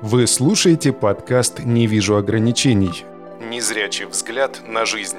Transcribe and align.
Вы 0.00 0.28
слушаете 0.28 0.92
подкаст 0.92 1.64
«Не 1.64 1.88
вижу 1.88 2.16
ограничений». 2.16 3.04
Незрячий 3.50 4.04
взгляд 4.04 4.60
на 4.64 4.86
жизнь. 4.86 5.16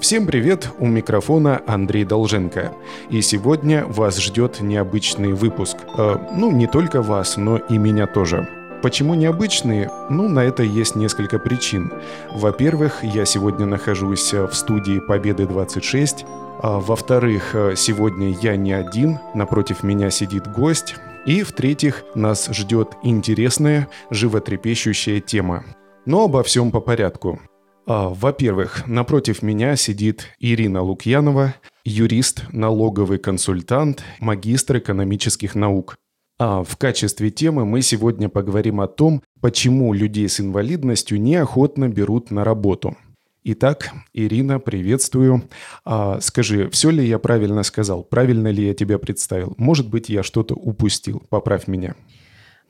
Всем 0.00 0.26
привет, 0.26 0.70
у 0.78 0.86
микрофона 0.86 1.60
Андрей 1.66 2.06
Долженко. 2.06 2.72
И 3.10 3.20
сегодня 3.20 3.84
вас 3.84 4.16
ждет 4.18 4.62
необычный 4.62 5.34
выпуск. 5.34 5.76
Э, 5.98 6.16
ну, 6.34 6.50
не 6.50 6.68
только 6.68 7.02
вас, 7.02 7.36
но 7.36 7.58
и 7.58 7.76
меня 7.76 8.06
тоже. 8.06 8.48
Почему 8.82 9.12
необычный? 9.12 9.88
Ну, 10.08 10.26
на 10.30 10.42
это 10.42 10.62
есть 10.62 10.96
несколько 10.96 11.38
причин. 11.38 11.92
Во-первых, 12.32 13.04
я 13.04 13.26
сегодня 13.26 13.66
нахожусь 13.66 14.32
в 14.32 14.54
студии 14.54 15.00
Победы 15.00 15.44
26. 15.44 16.24
А 16.62 16.80
во-вторых, 16.80 17.54
сегодня 17.76 18.30
я 18.40 18.56
не 18.56 18.72
один, 18.72 19.18
напротив 19.34 19.82
меня 19.82 20.08
сидит 20.08 20.50
гость. 20.50 20.96
И 21.26 21.42
в-третьих, 21.42 22.04
нас 22.14 22.48
ждет 22.50 22.96
интересная, 23.02 23.88
животрепещущая 24.10 25.20
тема. 25.20 25.64
Но 26.06 26.24
обо 26.24 26.42
всем 26.42 26.70
по 26.70 26.80
порядку. 26.80 27.40
А, 27.86 28.08
во-первых, 28.08 28.86
напротив 28.86 29.42
меня 29.42 29.76
сидит 29.76 30.28
Ирина 30.38 30.82
Лукьянова, 30.82 31.54
юрист, 31.84 32.44
налоговый 32.52 33.18
консультант, 33.18 34.02
магистр 34.18 34.78
экономических 34.78 35.54
наук. 35.54 35.96
А 36.38 36.64
в 36.64 36.78
качестве 36.78 37.30
темы 37.30 37.66
мы 37.66 37.82
сегодня 37.82 38.30
поговорим 38.30 38.80
о 38.80 38.86
том, 38.86 39.22
почему 39.42 39.92
людей 39.92 40.26
с 40.26 40.40
инвалидностью 40.40 41.20
неохотно 41.20 41.88
берут 41.88 42.30
на 42.30 42.44
работу– 42.44 42.96
Итак, 43.42 43.90
Ирина, 44.12 44.60
приветствую. 44.60 45.48
А, 45.86 46.20
скажи, 46.20 46.68
все 46.68 46.90
ли 46.90 47.06
я 47.06 47.18
правильно 47.18 47.62
сказал? 47.62 48.02
Правильно 48.02 48.48
ли 48.48 48.66
я 48.66 48.74
тебя 48.74 48.98
представил? 48.98 49.54
Может 49.56 49.88
быть, 49.88 50.10
я 50.10 50.22
что-то 50.22 50.54
упустил? 50.54 51.22
Поправь 51.30 51.66
меня. 51.66 51.94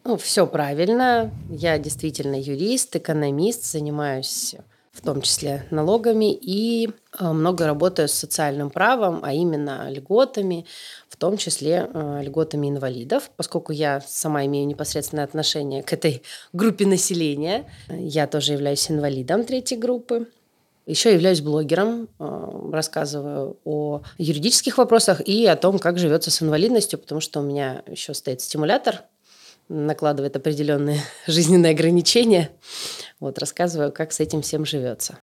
Ну, 0.05 0.17
все 0.17 0.47
правильно. 0.47 1.33
Я 1.51 1.77
действительно 1.79 2.41
юрист, 2.41 2.95
экономист, 2.95 3.65
занимаюсь 3.65 4.55
в 4.93 5.03
том 5.03 5.23
числе 5.23 5.67
налогами 5.71 6.33
и 6.33 6.91
а, 7.13 7.33
много 7.33 7.67
работаю 7.67 8.09
с 8.09 8.13
социальным 8.13 8.71
правом, 8.71 9.21
а 9.23 9.33
именно 9.33 9.89
льготами, 9.91 10.67
в 11.09 11.17
том 11.17 11.37
числе 11.37 11.89
а, 11.93 12.21
льготами 12.23 12.69
инвалидов, 12.69 13.31
поскольку 13.37 13.73
я 13.73 14.01
сама 14.01 14.45
имею 14.47 14.67
непосредственное 14.67 15.25
отношение 15.25 15.83
к 15.83 15.93
этой 15.93 16.23
группе 16.53 16.87
населения. 16.87 17.67
Я 17.89 18.27
тоже 18.27 18.53
являюсь 18.53 18.91
инвалидом 18.91 19.45
третьей 19.45 19.79
группы. 19.79 20.29
Еще 20.91 21.13
являюсь 21.13 21.41
блогером, 21.41 22.09
э, 22.19 22.71
рассказываю 22.73 23.59
о 23.65 24.03
юридических 24.19 24.77
вопросах 24.77 25.21
и 25.21 25.47
о 25.47 25.55
том, 25.55 25.79
как 25.79 26.01
живется 26.01 26.33
с 26.33 26.43
инвалидностью, 26.43 26.99
потому 26.99 27.21
что 27.21 27.39
у 27.39 27.45
меня 27.45 27.85
еще 27.87 28.13
стоит 28.13 28.41
стимулятор, 28.41 29.03
накладывает 29.69 30.35
определенные 30.35 31.01
жизненные 31.29 31.71
ограничения. 31.71 32.51
Вот 33.21 33.39
рассказываю, 33.39 33.93
как 33.93 34.11
с 34.11 34.19
этим 34.19 34.43
всем 34.43 34.65
живется. 34.65 35.21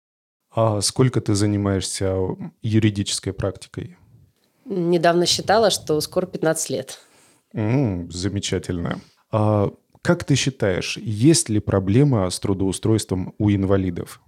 А 0.54 0.80
сколько 0.82 1.20
ты 1.20 1.34
занимаешься 1.34 2.14
юридической 2.62 3.32
практикой? 3.32 3.96
Недавно 4.66 5.26
считала, 5.26 5.70
что 5.70 6.00
скоро 6.00 6.26
15 6.26 6.70
лет. 6.70 7.00
Mm, 7.52 8.08
замечательно. 8.12 9.00
А 9.32 9.72
как 10.02 10.22
ты 10.22 10.36
считаешь, 10.36 10.96
есть 10.96 11.48
ли 11.48 11.58
проблема 11.58 12.30
с 12.30 12.38
трудоустройством 12.38 13.34
у 13.38 13.50
инвалидов? 13.50 14.20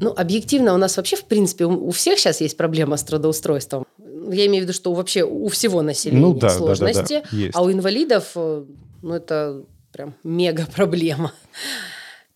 Ну, 0.00 0.14
объективно 0.16 0.74
у 0.74 0.78
нас 0.78 0.96
вообще, 0.96 1.16
в 1.16 1.24
принципе, 1.24 1.66
у 1.66 1.90
всех 1.90 2.18
сейчас 2.18 2.40
есть 2.40 2.56
проблема 2.56 2.96
с 2.96 3.02
трудоустройством. 3.04 3.84
Я 4.32 4.46
имею 4.46 4.62
в 4.62 4.64
виду, 4.64 4.72
что 4.72 4.92
вообще 4.94 5.24
у 5.24 5.48
всего 5.48 5.82
населения 5.82 6.20
ну, 6.20 6.34
да, 6.34 6.48
сложности, 6.50 7.14
да, 7.14 7.20
да, 7.20 7.28
да. 7.30 7.36
Есть. 7.36 7.56
а 7.56 7.62
у 7.62 7.70
инвалидов, 7.70 8.32
э, 8.34 8.64
ну, 9.02 9.14
это 9.14 9.62
прям 9.92 10.14
мега 10.24 10.66
проблема. 10.74 11.32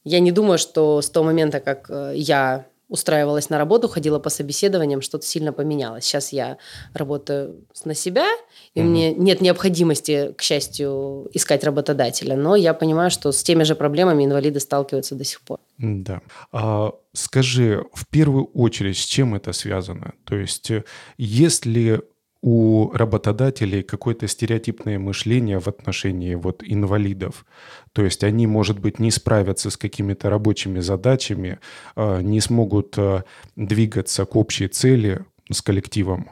Я 0.04 0.20
не 0.20 0.30
думаю, 0.32 0.58
что 0.58 1.00
с 1.00 1.08
того 1.08 1.26
момента, 1.26 1.60
как 1.60 1.86
э, 1.88 2.12
я 2.16 2.66
устраивалась 2.88 3.50
на 3.50 3.58
работу, 3.58 3.88
ходила 3.88 4.18
по 4.18 4.30
собеседованиям, 4.30 5.00
что-то 5.00 5.26
сильно 5.26 5.52
поменялось. 5.52 6.04
Сейчас 6.04 6.32
я 6.32 6.58
работаю 6.92 7.64
на 7.84 7.94
себя, 7.94 8.26
и 8.74 8.80
угу. 8.80 8.88
мне 8.88 9.14
нет 9.14 9.40
необходимости, 9.40 10.32
к 10.36 10.42
счастью, 10.42 11.28
искать 11.32 11.64
работодателя. 11.64 12.36
Но 12.36 12.56
я 12.56 12.74
понимаю, 12.74 13.10
что 13.10 13.32
с 13.32 13.42
теми 13.42 13.64
же 13.64 13.74
проблемами 13.74 14.24
инвалиды 14.24 14.60
сталкиваются 14.60 15.14
до 15.14 15.24
сих 15.24 15.40
пор. 15.40 15.58
Да. 15.78 16.20
А, 16.52 16.92
скажи, 17.12 17.84
в 17.92 18.06
первую 18.08 18.44
очередь, 18.54 18.98
с 18.98 19.04
чем 19.04 19.34
это 19.34 19.52
связано? 19.52 20.12
То 20.24 20.36
есть, 20.36 20.70
э, 20.70 20.84
если 21.16 22.02
у 22.44 22.90
работодателей 22.92 23.82
какое-то 23.82 24.28
стереотипное 24.28 24.98
мышление 24.98 25.58
в 25.60 25.66
отношении 25.66 26.34
вот 26.34 26.62
инвалидов. 26.62 27.46
То 27.94 28.04
есть 28.04 28.22
они, 28.22 28.46
может 28.46 28.78
быть, 28.78 28.98
не 28.98 29.10
справятся 29.10 29.70
с 29.70 29.78
какими-то 29.78 30.28
рабочими 30.28 30.80
задачами, 30.80 31.58
а, 31.96 32.20
не 32.20 32.42
смогут 32.42 32.98
а, 32.98 33.24
двигаться 33.56 34.26
к 34.26 34.36
общей 34.36 34.68
цели 34.68 35.24
с 35.50 35.62
коллективом. 35.62 36.28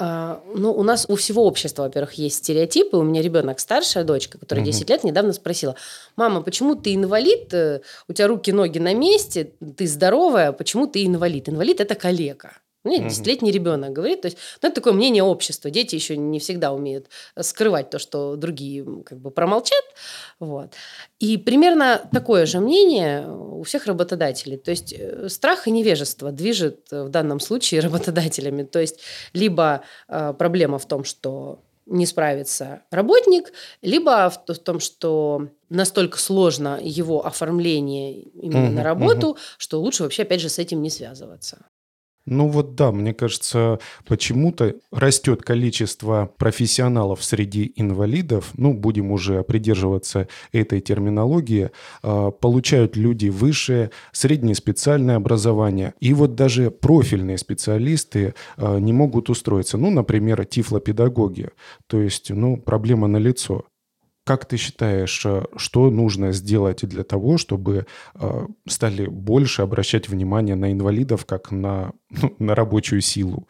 А, 0.00 0.42
ну, 0.52 0.72
у 0.72 0.82
нас 0.82 1.06
у 1.08 1.14
всего 1.14 1.46
общества, 1.46 1.84
во-первых, 1.84 2.14
есть 2.14 2.38
стереотипы. 2.38 2.96
У 2.96 3.04
меня 3.04 3.22
ребенок 3.22 3.60
старшая 3.60 4.02
дочка, 4.02 4.38
которая 4.38 4.64
10 4.64 4.82
угу. 4.82 4.92
лет, 4.92 5.04
недавно 5.04 5.32
спросила, 5.32 5.76
мама, 6.16 6.42
почему 6.42 6.74
ты 6.74 6.92
инвалид? 6.92 7.54
Э, 7.54 7.82
у 8.08 8.12
тебя 8.12 8.26
руки, 8.26 8.50
ноги 8.50 8.80
на 8.80 8.94
месте, 8.94 9.52
ты 9.76 9.86
здоровая, 9.86 10.50
почему 10.50 10.88
ты 10.88 11.06
инвалид? 11.06 11.48
Инвалид– 11.48 11.80
это 11.80 11.94
калека. 11.94 12.58
Мне 12.86 13.00
ну, 13.00 13.08
десятилетний 13.08 13.50
ребенок 13.50 13.92
говорит, 13.92 14.22
то 14.22 14.26
есть, 14.26 14.38
ну, 14.62 14.68
это 14.68 14.76
такое 14.76 14.92
мнение 14.92 15.22
общества. 15.22 15.70
Дети 15.70 15.94
еще 15.96 16.16
не 16.16 16.38
всегда 16.38 16.72
умеют 16.72 17.06
скрывать 17.40 17.90
то, 17.90 17.98
что 17.98 18.36
другие 18.36 18.84
как 19.04 19.18
бы 19.18 19.30
промолчат. 19.30 19.84
Вот. 20.38 20.72
И 21.18 21.36
примерно 21.36 22.08
такое 22.12 22.46
же 22.46 22.60
мнение 22.60 23.28
у 23.28 23.62
всех 23.64 23.86
работодателей. 23.86 24.56
То 24.56 24.70
есть 24.70 24.94
э, 24.96 25.28
страх 25.28 25.66
и 25.66 25.70
невежество 25.70 26.30
движет 26.30 26.88
в 26.90 27.08
данном 27.08 27.40
случае 27.40 27.80
работодателями. 27.80 28.62
То 28.62 28.80
есть 28.80 29.00
либо 29.32 29.82
э, 30.08 30.34
проблема 30.38 30.78
в 30.78 30.86
том, 30.86 31.04
что 31.04 31.60
не 31.86 32.04
справится 32.04 32.82
работник, 32.90 33.52
либо 33.80 34.28
в, 34.28 34.58
том, 34.58 34.80
что 34.80 35.48
настолько 35.68 36.18
сложно 36.18 36.78
его 36.82 37.24
оформление 37.24 38.22
именно 38.22 38.66
uh 38.66 38.76
на 38.76 38.82
работу, 38.82 39.36
uh 39.38 39.38
что 39.56 39.80
лучше 39.80 40.02
вообще, 40.02 40.22
опять 40.22 40.40
же, 40.40 40.48
с 40.48 40.58
этим 40.58 40.82
не 40.82 40.90
связываться. 40.90 41.66
Ну 42.26 42.48
вот 42.48 42.74
да, 42.74 42.90
мне 42.90 43.14
кажется, 43.14 43.78
почему-то 44.04 44.74
растет 44.90 45.42
количество 45.42 46.30
профессионалов 46.38 47.22
среди 47.22 47.72
инвалидов, 47.76 48.50
ну 48.56 48.74
будем 48.74 49.12
уже 49.12 49.44
придерживаться 49.44 50.26
этой 50.50 50.80
терминологии, 50.80 51.70
а, 52.02 52.32
получают 52.32 52.96
люди 52.96 53.28
высшее, 53.28 53.92
среднее 54.10 54.56
специальное 54.56 55.16
образование. 55.16 55.94
И 56.00 56.12
вот 56.14 56.34
даже 56.34 56.72
профильные 56.72 57.38
специалисты 57.38 58.34
а, 58.56 58.78
не 58.78 58.92
могут 58.92 59.30
устроиться. 59.30 59.78
Ну, 59.78 59.90
например, 59.90 60.44
тифлопедагоги. 60.44 61.50
То 61.86 62.00
есть, 62.00 62.30
ну, 62.30 62.56
проблема 62.56 63.06
налицо. 63.06 63.66
Как 64.26 64.44
ты 64.44 64.56
считаешь, 64.56 65.24
э, 65.24 65.44
что 65.56 65.88
нужно 65.88 66.32
сделать 66.32 66.84
для 66.84 67.04
того, 67.04 67.38
чтобы 67.38 67.86
э, 68.16 68.46
стали 68.66 69.06
больше 69.06 69.62
обращать 69.62 70.08
внимание 70.08 70.56
на 70.56 70.72
инвалидов 70.72 71.24
как 71.26 71.52
на, 71.52 71.92
ну, 72.10 72.34
на 72.40 72.56
рабочую 72.56 73.02
силу? 73.02 73.46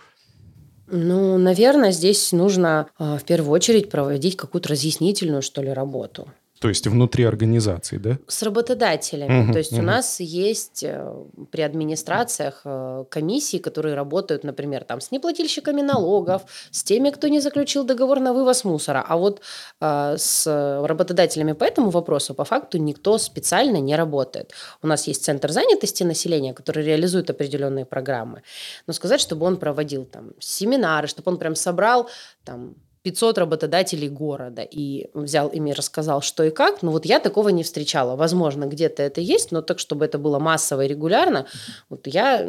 Ну, 0.86 1.38
наверное, 1.38 1.92
здесь 1.92 2.30
нужно 2.32 2.88
э, 2.98 3.16
в 3.18 3.24
первую 3.24 3.52
очередь 3.52 3.88
проводить 3.88 4.36
какую-то 4.36 4.68
разъяснительную, 4.68 5.40
что 5.40 5.62
ли, 5.62 5.70
работу. 5.70 6.28
То 6.66 6.70
есть 6.70 6.86
внутри 6.88 7.22
организации, 7.22 7.96
да? 7.96 8.18
С 8.26 8.42
работодателями. 8.42 9.44
Угу, 9.44 9.52
То 9.52 9.58
есть 9.58 9.72
угу. 9.72 9.82
у 9.82 9.84
нас 9.84 10.18
есть 10.18 10.82
э, 10.82 11.14
при 11.52 11.62
администрациях 11.62 12.62
э, 12.64 13.04
комиссии, 13.08 13.58
которые 13.58 13.94
работают, 13.94 14.42
например, 14.44 14.82
там 14.82 15.00
с 15.00 15.12
неплательщиками 15.12 15.82
налогов, 15.82 16.42
с 16.72 16.82
теми, 16.82 17.10
кто 17.10 17.28
не 17.28 17.38
заключил 17.38 17.84
договор 17.84 18.18
на 18.18 18.32
вывоз 18.32 18.64
мусора. 18.64 19.04
А 19.08 19.16
вот 19.16 19.42
э, 19.80 20.16
с 20.18 20.82
работодателями 20.84 21.52
по 21.52 21.62
этому 21.62 21.90
вопросу 21.90 22.34
по 22.34 22.44
факту 22.44 22.78
никто 22.78 23.16
специально 23.18 23.76
не 23.76 23.94
работает. 23.94 24.52
У 24.82 24.88
нас 24.88 25.06
есть 25.06 25.24
центр 25.24 25.52
занятости 25.52 26.02
населения, 26.02 26.52
который 26.52 26.84
реализует 26.84 27.30
определенные 27.30 27.84
программы. 27.84 28.42
Но 28.88 28.92
сказать, 28.92 29.20
чтобы 29.20 29.46
он 29.46 29.56
проводил 29.56 30.04
там 30.04 30.32
семинары, 30.40 31.06
чтобы 31.06 31.30
он 31.30 31.38
прям 31.38 31.54
собрал 31.54 32.08
там 32.44 32.74
500 33.06 33.38
работодателей 33.38 34.08
города 34.08 34.62
и 34.62 35.06
взял 35.14 35.48
ими 35.48 35.70
рассказал, 35.70 36.22
что 36.22 36.42
и 36.42 36.50
как. 36.50 36.82
Ну 36.82 36.90
вот 36.90 37.06
я 37.06 37.20
такого 37.20 37.50
не 37.50 37.62
встречала. 37.62 38.16
Возможно, 38.16 38.66
где-то 38.66 39.00
это 39.04 39.20
есть, 39.20 39.52
но 39.52 39.62
так, 39.62 39.78
чтобы 39.78 40.04
это 40.04 40.18
было 40.18 40.40
массово 40.40 40.84
и 40.84 40.88
регулярно, 40.88 41.46
вот 41.88 42.08
я 42.08 42.42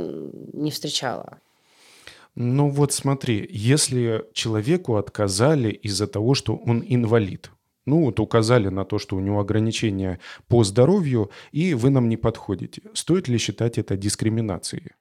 не 0.53 0.71
встречала. 0.71 1.37
Ну 2.33 2.69
вот 2.69 2.91
смотри, 2.91 3.47
если 3.51 4.25
человеку 4.33 4.95
отказали 4.95 5.69
из-за 5.69 6.07
того, 6.07 6.33
что 6.33 6.55
он 6.55 6.83
инвалид, 6.87 7.51
ну 7.85 8.05
вот 8.05 8.19
указали 8.19 8.69
на 8.69 8.83
то, 8.83 8.97
что 8.97 9.15
у 9.15 9.19
него 9.19 9.39
ограничения 9.39 10.19
по 10.47 10.63
здоровью, 10.63 11.29
и 11.51 11.75
вы 11.75 11.91
нам 11.91 12.09
не 12.09 12.17
подходите, 12.17 12.81
стоит 12.93 13.27
ли 13.27 13.37
считать 13.37 13.77
это 13.77 13.95
дискриминацией? 13.95 14.93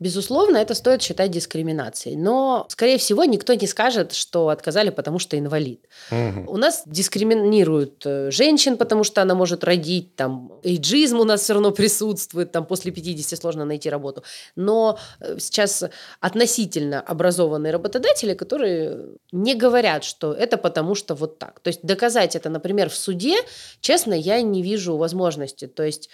Безусловно, 0.00 0.56
это 0.56 0.74
стоит 0.74 1.02
считать 1.02 1.30
дискриминацией. 1.30 2.16
Но, 2.16 2.64
скорее 2.70 2.96
всего, 2.96 3.24
никто 3.24 3.52
не 3.52 3.66
скажет, 3.66 4.14
что 4.14 4.48
отказали, 4.48 4.88
потому 4.88 5.18
что 5.18 5.38
инвалид. 5.38 5.86
Угу. 6.10 6.50
У 6.50 6.56
нас 6.56 6.84
дискриминируют 6.86 8.06
э, 8.06 8.30
женщин, 8.30 8.78
потому 8.78 9.04
что 9.04 9.20
она 9.20 9.34
может 9.34 9.62
родить, 9.62 10.16
там, 10.16 10.58
эйджизм 10.62 11.20
у 11.20 11.24
нас 11.24 11.42
все 11.42 11.52
равно 11.52 11.70
присутствует, 11.70 12.50
там, 12.50 12.64
после 12.64 12.92
50 12.92 13.38
сложно 13.38 13.66
найти 13.66 13.90
работу. 13.90 14.24
Но 14.56 14.98
э, 15.20 15.36
сейчас 15.38 15.84
относительно 16.18 17.02
образованные 17.02 17.70
работодатели, 17.70 18.32
которые 18.32 19.16
не 19.32 19.54
говорят, 19.54 20.02
что 20.04 20.32
это 20.32 20.56
потому 20.56 20.94
что 20.94 21.14
вот 21.14 21.38
так. 21.38 21.60
То 21.60 21.68
есть 21.68 21.82
доказать 21.82 22.34
это, 22.36 22.48
например, 22.48 22.88
в 22.88 22.96
суде, 22.96 23.36
честно, 23.82 24.14
я 24.14 24.40
не 24.40 24.62
вижу 24.62 24.96
возможности. 24.96 25.66
То 25.66 25.82
есть 25.82 26.08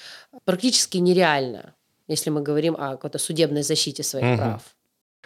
практически 0.44 0.98
нереально 0.98 1.75
если 2.08 2.30
мы 2.30 2.42
говорим 2.42 2.74
о 2.76 2.92
какой-то 2.92 3.18
судебной 3.18 3.62
защите 3.62 4.02
своих 4.02 4.26
угу. 4.26 4.36
прав. 4.36 4.62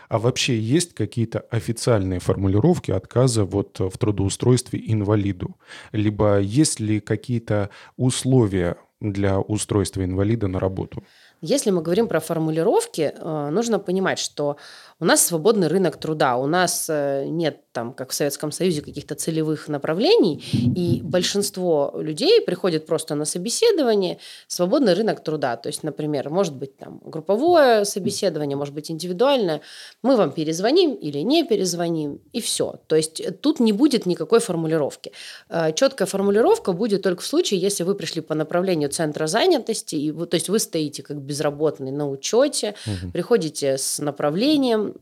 А 0.09 0.19
вообще 0.19 0.59
есть 0.59 0.95
какие-то 0.95 1.41
официальные 1.51 2.19
формулировки 2.19 2.91
отказа 2.91 3.45
вот 3.45 3.79
в 3.79 3.97
трудоустройстве 3.97 4.83
инвалиду? 4.85 5.57
Либо 5.93 6.41
есть 6.41 6.81
ли 6.81 7.01
какие-то 7.01 7.71
условия 7.97 8.77
для 9.01 9.39
устройства 9.39 10.05
инвалида 10.05 10.49
на 10.49 10.59
работу? 10.59 11.05
Если 11.43 11.71
мы 11.71 11.81
говорим 11.81 12.07
про 12.07 12.21
формулировки, 12.21 13.13
э, 13.15 13.51
нужно 13.51 13.79
понимать, 13.79 14.19
что 14.19 14.57
у 14.99 15.07
нас 15.07 15.25
свободный 15.25 15.69
рынок 15.69 15.97
труда, 15.97 16.37
у 16.37 16.47
нас 16.47 16.87
э, 16.91 17.25
нет 17.27 17.61
там, 17.73 17.95
как 17.95 18.11
в 18.11 18.15
Советском 18.15 18.53
Союзе, 18.53 18.83
каких-то 18.83 19.15
целевых 19.15 19.69
направлений, 19.69 20.45
и 20.53 21.01
большинство 21.03 21.95
людей 21.97 22.43
приходит 22.43 22.85
просто 22.85 23.15
на 23.15 23.25
собеседование, 23.25 24.19
свободный 24.49 24.93
рынок 24.93 25.23
труда. 25.23 25.57
То 25.57 25.69
есть, 25.69 25.83
например, 25.85 26.29
может 26.31 26.55
быть 26.55 26.77
там 26.77 27.01
групповое 27.05 27.85
собеседование, 27.85 28.57
может 28.57 28.75
быть 28.75 28.91
индивидуальное. 28.91 29.63
Мы 30.03 30.17
вам 30.17 30.33
перезвоним 30.33 30.95
или 30.95 31.21
не 31.21 31.45
перезвоним, 31.45 32.21
и 32.33 32.41
все. 32.41 32.81
То 32.87 32.97
есть 32.97 33.41
тут 33.41 33.61
не 33.61 33.73
будет 33.73 34.05
никакой 34.05 34.41
формулировки. 34.41 35.13
Э, 35.49 35.73
Четкая 35.73 36.07
формулировка 36.07 36.73
будет 36.73 37.03
только 37.03 37.23
в 37.23 37.27
случае, 37.27 37.61
если 37.61 37.85
вы 37.85 37.95
пришли 37.95 38.21
по 38.21 38.35
направлению 38.35 38.91
центра 38.91 39.27
занятости, 39.27 39.95
и, 39.95 40.13
то 40.13 40.35
есть 40.35 40.49
вы 40.49 40.59
стоите 40.59 41.03
как 41.03 41.23
безработный 41.31 41.93
на 41.93 42.09
учете, 42.09 42.75
угу. 42.87 43.13
приходите 43.13 43.79
с 43.79 43.99
направлением, 44.01 44.95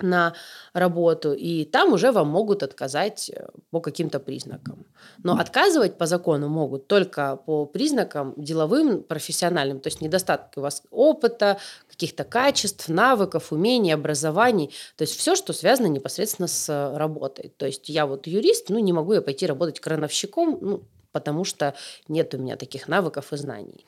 на 0.00 0.34
работу, 0.72 1.32
и 1.32 1.64
там 1.64 1.92
уже 1.92 2.10
вам 2.10 2.28
могут 2.28 2.62
отказать 2.62 3.30
э, 3.30 3.46
по 3.70 3.80
каким-то 3.80 4.18
признакам. 4.18 4.86
Но 5.22 5.38
отказывать 5.38 5.98
по 5.98 6.06
закону 6.06 6.48
могут 6.48 6.88
только 6.88 7.36
по 7.36 7.64
признакам 7.64 8.34
деловым, 8.36 9.04
профессиональным, 9.04 9.78
то 9.78 9.86
есть 9.86 10.00
недостатки 10.00 10.58
у 10.58 10.62
вас 10.62 10.82
опыта, 10.90 11.58
каких-то 11.88 12.24
качеств, 12.24 12.88
навыков, 12.88 13.52
умений, 13.52 13.92
образований, 13.92 14.72
то 14.96 15.02
есть 15.02 15.16
все, 15.16 15.36
что 15.36 15.52
связано 15.52 15.86
непосредственно 15.86 16.48
с 16.48 16.92
работой. 16.96 17.52
То 17.56 17.66
есть 17.66 17.88
я 17.88 18.06
вот 18.06 18.26
юрист, 18.26 18.70
ну 18.70 18.80
не 18.80 18.92
могу 18.92 19.12
я 19.12 19.22
пойти 19.22 19.46
работать 19.46 19.78
крановщиком, 19.78 20.58
ну, 20.60 20.82
потому 21.14 21.44
что 21.44 21.74
нет 22.08 22.34
у 22.34 22.38
меня 22.38 22.56
таких 22.56 22.88
навыков 22.88 23.32
и 23.32 23.36
знаний. 23.36 23.86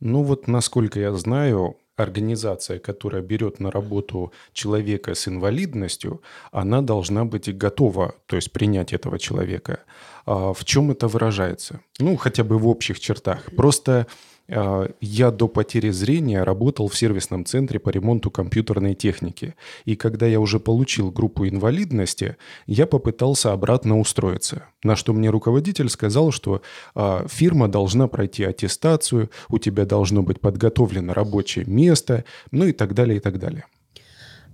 Ну 0.00 0.22
вот, 0.22 0.46
насколько 0.46 1.00
я 1.00 1.12
знаю, 1.14 1.76
организация, 1.96 2.78
которая 2.78 3.22
берет 3.22 3.60
на 3.60 3.70
работу 3.70 4.32
человека 4.52 5.14
с 5.14 5.26
инвалидностью, 5.26 6.20
она 6.52 6.82
должна 6.82 7.24
быть 7.24 7.58
готова, 7.58 8.14
то 8.26 8.36
есть 8.36 8.52
принять 8.52 8.92
этого 8.92 9.18
человека. 9.18 9.78
А 10.26 10.52
в 10.52 10.64
чем 10.64 10.90
это 10.90 11.08
выражается? 11.08 11.80
Ну, 11.98 12.16
хотя 12.16 12.44
бы 12.44 12.58
в 12.58 12.68
общих 12.68 13.00
чертах. 13.00 13.44
Просто 13.56 14.06
я 14.48 15.30
до 15.30 15.48
потери 15.48 15.90
зрения 15.90 16.42
работал 16.44 16.88
в 16.88 16.96
сервисном 16.96 17.44
центре 17.44 17.80
по 17.80 17.90
ремонту 17.90 18.30
компьютерной 18.30 18.94
техники. 18.94 19.54
И 19.84 19.96
когда 19.96 20.26
я 20.26 20.38
уже 20.40 20.60
получил 20.60 21.10
группу 21.10 21.46
инвалидности, 21.48 22.36
я 22.66 22.86
попытался 22.86 23.52
обратно 23.52 23.98
устроиться. 23.98 24.68
На 24.84 24.94
что 24.94 25.12
мне 25.12 25.30
руководитель 25.30 25.88
сказал, 25.88 26.30
что 26.30 26.62
а, 26.94 27.26
фирма 27.28 27.68
должна 27.68 28.06
пройти 28.06 28.44
аттестацию, 28.44 29.30
у 29.48 29.58
тебя 29.58 29.84
должно 29.84 30.22
быть 30.22 30.40
подготовлено 30.40 31.12
рабочее 31.12 31.64
место, 31.64 32.24
ну 32.52 32.66
и 32.66 32.72
так 32.72 32.94
далее, 32.94 33.16
и 33.16 33.20
так 33.20 33.38
далее. 33.38 33.64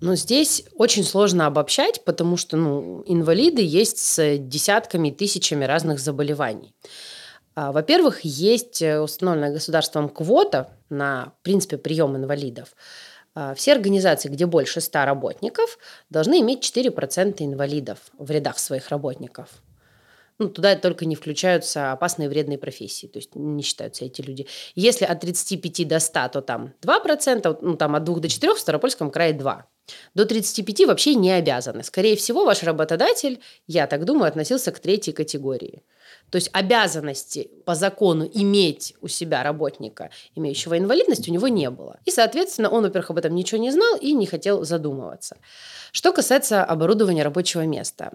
Но 0.00 0.16
здесь 0.16 0.64
очень 0.74 1.04
сложно 1.04 1.46
обобщать, 1.46 2.04
потому 2.04 2.36
что 2.36 2.56
ну, 2.56 3.04
инвалиды 3.06 3.62
есть 3.62 3.98
с 3.98 4.36
десятками, 4.36 5.10
тысячами 5.10 5.64
разных 5.64 6.00
заболеваний. 6.00 6.74
А, 7.54 7.72
во-первых, 7.72 8.20
есть 8.22 8.80
э, 8.82 9.00
установленная 9.00 9.52
государством 9.52 10.08
квота 10.08 10.70
на, 10.88 11.32
в 11.40 11.42
принципе, 11.42 11.76
прием 11.76 12.16
инвалидов. 12.16 12.74
А, 13.34 13.54
все 13.54 13.72
организации, 13.72 14.28
где 14.28 14.46
больше 14.46 14.80
100 14.80 15.04
работников, 15.04 15.78
должны 16.10 16.40
иметь 16.40 16.64
4% 16.64 17.36
инвалидов 17.40 17.98
в 18.18 18.30
рядах 18.30 18.58
своих 18.58 18.88
работников. 18.88 19.48
Ну, 20.38 20.48
туда 20.48 20.74
только 20.76 21.04
не 21.04 21.14
включаются 21.14 21.92
опасные 21.92 22.28
вредные 22.28 22.58
профессии, 22.58 23.06
то 23.06 23.18
есть 23.18 23.34
не 23.34 23.62
считаются 23.62 24.04
эти 24.04 24.22
люди. 24.22 24.48
Если 24.74 25.04
от 25.04 25.20
35 25.20 25.86
до 25.86 26.00
100, 26.00 26.28
то 26.28 26.40
там 26.40 26.72
2%, 26.82 27.58
ну, 27.60 27.76
там 27.76 27.94
от 27.94 28.04
2 28.04 28.18
до 28.18 28.28
4 28.28 28.54
в 28.54 28.58
Старопольском 28.58 29.10
крае 29.10 29.34
2. 29.34 29.66
До 30.14 30.24
35 30.24 30.86
вообще 30.86 31.14
не 31.14 31.32
обязаны. 31.32 31.82
Скорее 31.84 32.16
всего, 32.16 32.44
ваш 32.44 32.62
работодатель, 32.62 33.40
я 33.66 33.86
так 33.86 34.04
думаю, 34.04 34.28
относился 34.28 34.72
к 34.72 34.80
третьей 34.80 35.12
категории. 35.12 35.82
То 36.32 36.36
есть 36.36 36.48
обязанности 36.54 37.50
по 37.66 37.74
закону 37.74 38.28
иметь 38.32 38.94
у 39.02 39.08
себя 39.08 39.42
работника, 39.42 40.08
имеющего 40.34 40.78
инвалидность, 40.78 41.28
у 41.28 41.32
него 41.32 41.46
не 41.48 41.68
было. 41.68 41.98
И, 42.06 42.10
соответственно, 42.10 42.70
он, 42.70 42.84
во-первых, 42.84 43.10
об 43.10 43.18
этом 43.18 43.34
ничего 43.34 43.60
не 43.60 43.70
знал 43.70 43.96
и 44.00 44.14
не 44.14 44.24
хотел 44.24 44.64
задумываться. 44.64 45.36
Что 45.92 46.10
касается 46.10 46.64
оборудования 46.64 47.22
рабочего 47.22 47.66
места. 47.66 48.12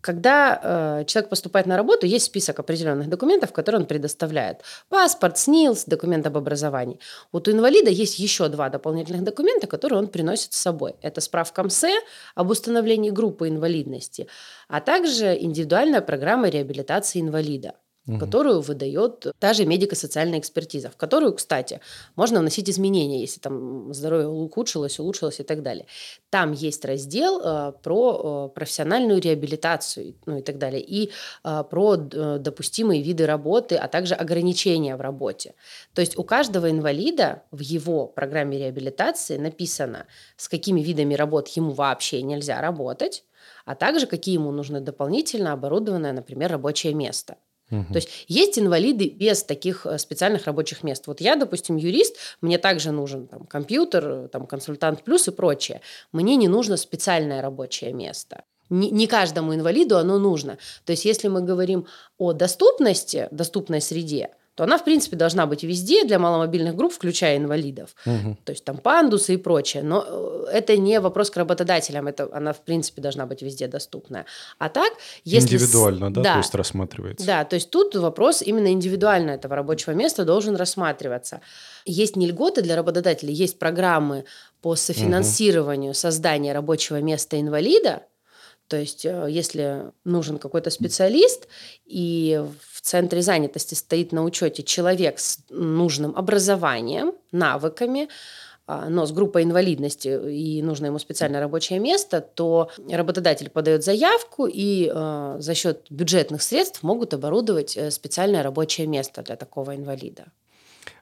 Когда 0.00 0.60
э, 0.62 1.04
человек 1.06 1.30
поступает 1.30 1.66
на 1.66 1.76
работу, 1.76 2.06
есть 2.06 2.26
список 2.26 2.60
определенных 2.60 3.08
документов, 3.08 3.52
которые 3.52 3.80
он 3.80 3.86
предоставляет. 3.86 4.60
Паспорт, 4.88 5.36
СНИЛС, 5.36 5.86
документ 5.86 6.24
об 6.28 6.36
образовании. 6.36 7.00
Вот 7.32 7.48
у 7.48 7.50
инвалида 7.50 7.90
есть 7.90 8.20
еще 8.20 8.48
два 8.48 8.68
дополнительных 8.68 9.24
документа, 9.24 9.66
которые 9.66 9.98
он 9.98 10.06
приносит 10.06 10.52
с 10.52 10.58
собой. 10.58 10.94
Это 11.02 11.20
справка 11.20 11.64
МСЭ 11.64 11.92
об 12.36 12.50
установлении 12.50 13.10
группы 13.10 13.48
инвалидности, 13.48 14.28
а 14.72 14.80
также 14.80 15.36
индивидуальная 15.38 16.00
программа 16.00 16.48
реабилитации 16.48 17.20
инвалида 17.20 17.74
угу. 18.06 18.18
которую 18.18 18.60
выдает 18.60 19.26
та 19.38 19.52
же 19.52 19.64
медико-социальная 19.64 20.38
экспертиза, 20.38 20.90
в 20.90 20.96
которую, 20.96 21.34
кстати, 21.34 21.80
можно 22.16 22.40
вносить 22.40 22.68
изменения, 22.68 23.20
если 23.20 23.40
там 23.40 23.92
здоровье 23.94 24.28
ухудшилось, 24.28 24.98
улучшилось 24.98 25.40
и 25.40 25.42
так 25.42 25.62
далее. 25.62 25.86
Там 26.30 26.52
есть 26.52 26.84
раздел 26.84 27.40
э, 27.40 27.72
про 27.82 28.48
э, 28.50 28.54
профессиональную 28.54 29.20
реабилитацию 29.20 30.14
ну, 30.26 30.38
и 30.38 30.42
так 30.42 30.58
далее, 30.58 30.82
и 30.82 31.10
э, 31.44 31.64
про 31.70 31.94
э, 31.94 32.38
допустимые 32.38 33.02
виды 33.02 33.26
работы, 33.26 33.76
а 33.76 33.88
также 33.88 34.14
ограничения 34.14 34.96
в 34.96 35.00
работе. 35.00 35.54
То 35.94 36.00
есть 36.00 36.18
у 36.18 36.24
каждого 36.24 36.70
инвалида 36.70 37.42
в 37.50 37.60
его 37.60 38.06
программе 38.06 38.58
реабилитации 38.58 39.36
написано, 39.36 40.06
с 40.36 40.48
какими 40.48 40.80
видами 40.80 41.14
работ 41.14 41.48
ему 41.48 41.72
вообще 41.72 42.22
нельзя 42.22 42.60
работать, 42.60 43.24
а 43.64 43.74
также 43.74 44.06
какие 44.06 44.34
ему 44.34 44.50
нужны 44.50 44.80
дополнительно 44.80 45.52
оборудованное, 45.52 46.12
например, 46.12 46.50
рабочее 46.50 46.94
место. 46.94 47.36
Угу. 47.70 47.86
То 47.92 47.96
есть 47.96 48.24
есть 48.28 48.58
инвалиды 48.58 49.08
без 49.08 49.42
таких 49.42 49.86
э, 49.86 49.98
специальных 49.98 50.44
рабочих 50.44 50.82
мест. 50.82 51.06
Вот 51.06 51.20
я, 51.20 51.36
допустим, 51.36 51.76
юрист, 51.76 52.16
мне 52.42 52.58
также 52.58 52.92
нужен 52.92 53.26
там, 53.26 53.46
компьютер, 53.46 54.28
там, 54.28 54.46
консультант 54.46 55.02
плюс 55.04 55.26
и 55.28 55.30
прочее. 55.30 55.80
Мне 56.12 56.36
не 56.36 56.48
нужно 56.48 56.76
специальное 56.76 57.40
рабочее 57.40 57.92
место. 57.92 58.44
Не 58.68 59.06
каждому 59.06 59.54
инвалиду 59.54 59.98
оно 59.98 60.18
нужно. 60.18 60.56
То 60.86 60.92
есть 60.92 61.04
если 61.04 61.28
мы 61.28 61.42
говорим 61.42 61.86
о 62.16 62.32
доступности, 62.32 63.28
доступной 63.30 63.82
среде, 63.82 64.30
то 64.54 64.64
она, 64.64 64.76
в 64.76 64.84
принципе, 64.84 65.16
должна 65.16 65.46
быть 65.46 65.62
везде 65.62 66.04
для 66.04 66.18
маломобильных 66.18 66.76
групп, 66.76 66.92
включая 66.92 67.38
инвалидов. 67.38 67.94
Угу. 68.04 68.36
То 68.44 68.52
есть 68.52 68.64
там 68.64 68.76
пандусы 68.76 69.34
и 69.34 69.36
прочее. 69.38 69.82
Но 69.82 70.04
э, 70.06 70.44
это 70.52 70.76
не 70.76 71.00
вопрос 71.00 71.30
к 71.30 71.36
работодателям, 71.38 72.06
это 72.06 72.28
она, 72.32 72.52
в 72.52 72.60
принципе, 72.60 73.00
должна 73.00 73.24
быть 73.26 73.42
везде 73.42 73.66
доступная. 73.66 74.26
А 74.58 74.68
так, 74.68 74.92
если... 75.24 75.56
Индивидуально, 75.56 76.12
да, 76.12 76.20
да, 76.20 76.32
то 76.34 76.38
есть 76.38 76.54
рассматривается. 76.54 77.26
Да, 77.26 77.44
то 77.44 77.56
есть 77.56 77.70
тут 77.70 77.94
вопрос 77.94 78.42
именно 78.42 78.70
индивидуально 78.72 79.30
этого 79.30 79.56
рабочего 79.56 79.92
места 79.92 80.24
должен 80.24 80.56
рассматриваться. 80.56 81.40
Есть 81.86 82.16
не 82.16 82.26
льготы 82.26 82.60
для 82.62 82.76
работодателей, 82.76 83.32
есть 83.32 83.58
программы 83.58 84.24
по 84.60 84.76
софинансированию 84.76 85.90
угу. 85.90 85.98
создания 85.98 86.52
рабочего 86.52 87.00
места 87.00 87.40
инвалида, 87.40 88.02
то 88.72 88.78
есть, 88.78 89.04
э, 89.04 89.26
если 89.28 89.92
нужен 90.04 90.38
какой-то 90.38 90.70
специалист, 90.70 91.46
и 91.84 92.42
в 92.70 92.80
центре 92.80 93.20
занятости 93.20 93.74
стоит 93.74 94.12
на 94.12 94.24
учете 94.24 94.62
человек 94.62 95.18
с 95.18 95.40
нужным 95.50 96.16
образованием, 96.16 97.12
навыками, 97.32 98.08
а, 98.66 98.88
но 98.88 99.04
с 99.04 99.12
группой 99.12 99.42
инвалидности 99.42 100.08
и 100.08 100.62
нужно 100.62 100.86
ему 100.86 100.98
специальное 100.98 101.40
рабочее 101.40 101.80
место, 101.80 102.22
то 102.22 102.70
работодатель 102.90 103.50
подает 103.50 103.84
заявку 103.84 104.46
и 104.46 104.90
э, 104.90 105.36
за 105.38 105.54
счет 105.54 105.86
бюджетных 105.90 106.40
средств 106.40 106.82
могут 106.82 107.12
оборудовать 107.12 107.76
э, 107.76 107.90
специальное 107.90 108.42
рабочее 108.42 108.86
место 108.86 109.22
для 109.22 109.36
такого 109.36 109.76
инвалида. 109.76 110.24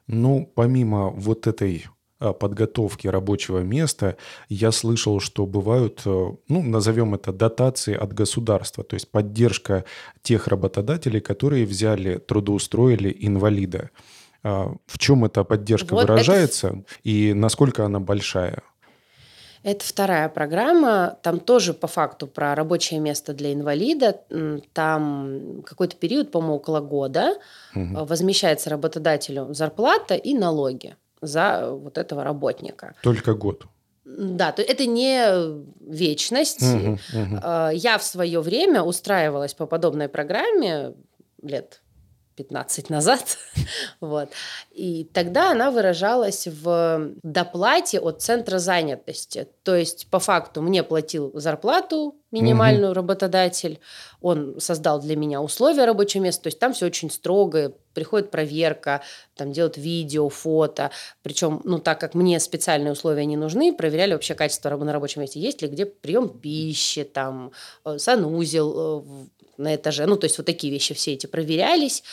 Ну, 0.07 0.51
помимо 0.55 1.09
вот 1.09 1.47
этой 1.47 1.77
э, 1.77 2.00
подготовки 2.29 3.07
рабочего 3.07 3.59
места 3.59 4.15
я 4.49 4.71
слышал, 4.71 5.19
что 5.19 5.45
бывают, 5.45 6.01
э, 6.05 6.31
ну, 6.47 6.61
назовем 6.61 7.15
это 7.15 7.33
дотации 7.33 7.95
от 7.95 8.13
государства, 8.13 8.83
то 8.83 8.93
есть 8.93 9.09
поддержка 9.09 9.85
тех 10.21 10.47
работодателей, 10.47 11.19
которые 11.19 11.65
взяли, 11.65 12.17
трудоустроили 12.17 13.15
инвалида. 13.19 13.89
А, 14.43 14.73
в 14.85 14.97
чем 14.97 15.25
эта 15.25 15.43
поддержка 15.43 15.93
вот 15.93 16.09
выражается 16.09 16.67
это... 16.67 16.83
и 17.03 17.33
насколько 17.33 17.85
она 17.85 17.99
большая? 17.99 18.61
Это 19.63 19.85
вторая 19.85 20.27
программа. 20.29 21.17
Там 21.21 21.39
тоже 21.39 21.73
по 21.73 21.85
факту 21.85 22.25
про 22.25 22.55
рабочее 22.55 22.99
место 22.99 23.33
для 23.33 23.53
инвалида. 23.53 24.21
Там 24.73 25.61
какой-то 25.63 25.95
период, 25.95 26.31
по-моему, 26.31 26.55
около 26.55 26.79
года 26.79 27.35
угу. 27.75 28.05
возмещается 28.05 28.71
работодателю 28.71 29.53
зарплата 29.53 30.15
и 30.15 30.33
налоги 30.33 30.95
за 31.21 31.71
вот 31.71 31.97
этого 31.97 32.23
работника. 32.23 32.95
Только 33.03 33.33
год. 33.33 33.65
Да, 34.03 34.51
то 34.51 34.61
это 34.61 34.85
не 34.85 35.23
вечность. 35.79 36.63
Угу, 36.63 36.99
угу. 37.13 37.35
Я 37.73 37.97
в 37.97 38.03
свое 38.03 38.41
время 38.41 38.81
устраивалась 38.81 39.53
по 39.53 39.65
подобной 39.65 40.09
программе 40.09 40.93
лет 41.41 41.81
15 42.35 42.89
назад. 42.89 43.37
вот. 44.01 44.29
И 44.71 45.05
тогда 45.13 45.51
она 45.51 45.71
выражалась 45.71 46.47
в 46.47 47.11
доплате 47.23 47.99
от 47.99 48.21
центра 48.21 48.59
занятости. 48.59 49.47
То 49.63 49.75
есть, 49.75 50.07
по 50.09 50.19
факту, 50.19 50.61
мне 50.61 50.83
платил 50.83 51.31
зарплату 51.33 52.15
минимальную 52.31 52.91
угу. 52.91 52.95
работодатель, 52.95 53.79
он 54.21 54.59
создал 54.59 55.01
для 55.01 55.15
меня 55.15 55.41
условия 55.41 55.85
рабочего 55.85 56.23
места, 56.23 56.43
то 56.43 56.47
есть 56.47 56.59
там 56.59 56.73
все 56.73 56.85
очень 56.85 57.11
строго, 57.11 57.73
приходит 57.93 58.31
проверка, 58.31 59.01
там 59.35 59.51
делают 59.51 59.77
видео, 59.77 60.29
фото, 60.29 60.91
причем, 61.23 61.61
ну, 61.65 61.79
так 61.79 61.99
как 61.99 62.13
мне 62.13 62.39
специальные 62.39 62.93
условия 62.93 63.25
не 63.25 63.35
нужны, 63.35 63.73
проверяли 63.75 64.13
вообще 64.13 64.33
качество 64.33 64.69
на 64.69 64.93
рабочем 64.93 65.21
месте, 65.21 65.39
есть 65.39 65.61
ли 65.61 65.67
где 65.67 65.85
прием 65.85 66.29
пищи, 66.29 67.03
там, 67.03 67.51
э, 67.83 67.97
санузел, 67.97 69.01
э, 69.01 69.25
на 69.57 69.75
этаже. 69.75 70.05
Ну, 70.05 70.17
то 70.17 70.25
есть 70.25 70.37
вот 70.37 70.45
такие 70.45 70.71
вещи 70.71 70.93
все 70.93 71.13
эти 71.13 71.27
проверялись. 71.27 72.03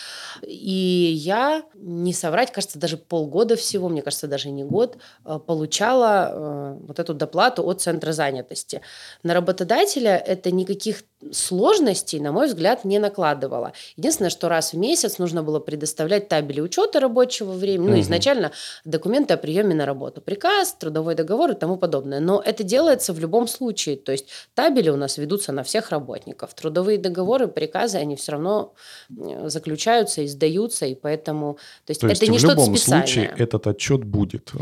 И 0.42 1.12
я, 1.16 1.62
не 1.74 2.12
соврать, 2.12 2.52
кажется, 2.52 2.78
даже 2.78 2.96
полгода 2.96 3.56
всего, 3.56 3.88
мне 3.88 4.02
кажется, 4.02 4.28
даже 4.28 4.50
не 4.50 4.64
год, 4.64 4.98
э, 5.24 5.38
получала 5.46 6.30
э, 6.30 6.78
вот 6.86 6.98
эту 6.98 7.14
доплату 7.14 7.64
от 7.66 7.80
центра 7.80 8.12
занятости. 8.12 8.80
На 9.22 9.34
работодателя 9.34 10.16
это 10.16 10.50
никаких 10.50 11.02
сложностей, 11.32 12.20
на 12.20 12.32
мой 12.32 12.46
взгляд, 12.46 12.84
не 12.84 12.98
накладывало. 12.98 13.72
Единственное, 13.96 14.30
что 14.30 14.48
раз 14.48 14.72
в 14.72 14.78
месяц 14.78 15.18
нужно 15.18 15.42
было 15.42 15.58
предоставлять 15.58 16.28
табели 16.28 16.60
учета 16.60 17.00
рабочего 17.00 17.52
времени, 17.52 17.88
угу. 17.88 17.96
ну, 17.96 18.00
изначально 18.00 18.52
документы 18.84 19.34
о 19.34 19.36
приеме 19.36 19.74
на 19.74 19.84
работу, 19.84 20.20
приказ, 20.20 20.74
трудовой 20.78 21.14
договор 21.14 21.50
и 21.50 21.54
тому 21.54 21.76
подобное. 21.76 22.20
Но 22.20 22.40
это 22.44 22.62
делается 22.62 23.12
в 23.12 23.18
любом 23.18 23.48
случае. 23.48 23.96
То 23.96 24.12
есть 24.12 24.28
табели 24.54 24.90
у 24.90 24.96
нас 24.96 25.18
ведутся 25.18 25.52
на 25.52 25.64
всех 25.64 25.90
работников. 25.90 26.54
Трудовые 26.54 26.98
договоры, 26.98 27.48
приказы, 27.48 27.98
они 27.98 28.16
все 28.16 28.32
равно 28.32 28.74
заключаются, 29.08 30.24
издаются, 30.24 30.86
и 30.86 30.94
поэтому... 30.94 31.54
То 31.84 31.90
есть, 31.90 32.00
то 32.00 32.06
есть 32.06 32.22
это 32.22 32.30
не 32.30 32.38
что-то 32.38 32.64
специальное. 32.64 32.76
в 32.76 32.86
любом 32.86 33.06
случае 33.06 33.34
этот 33.38 33.66
отчет 33.66 34.04
будет? 34.04 34.50
Э, 34.54 34.58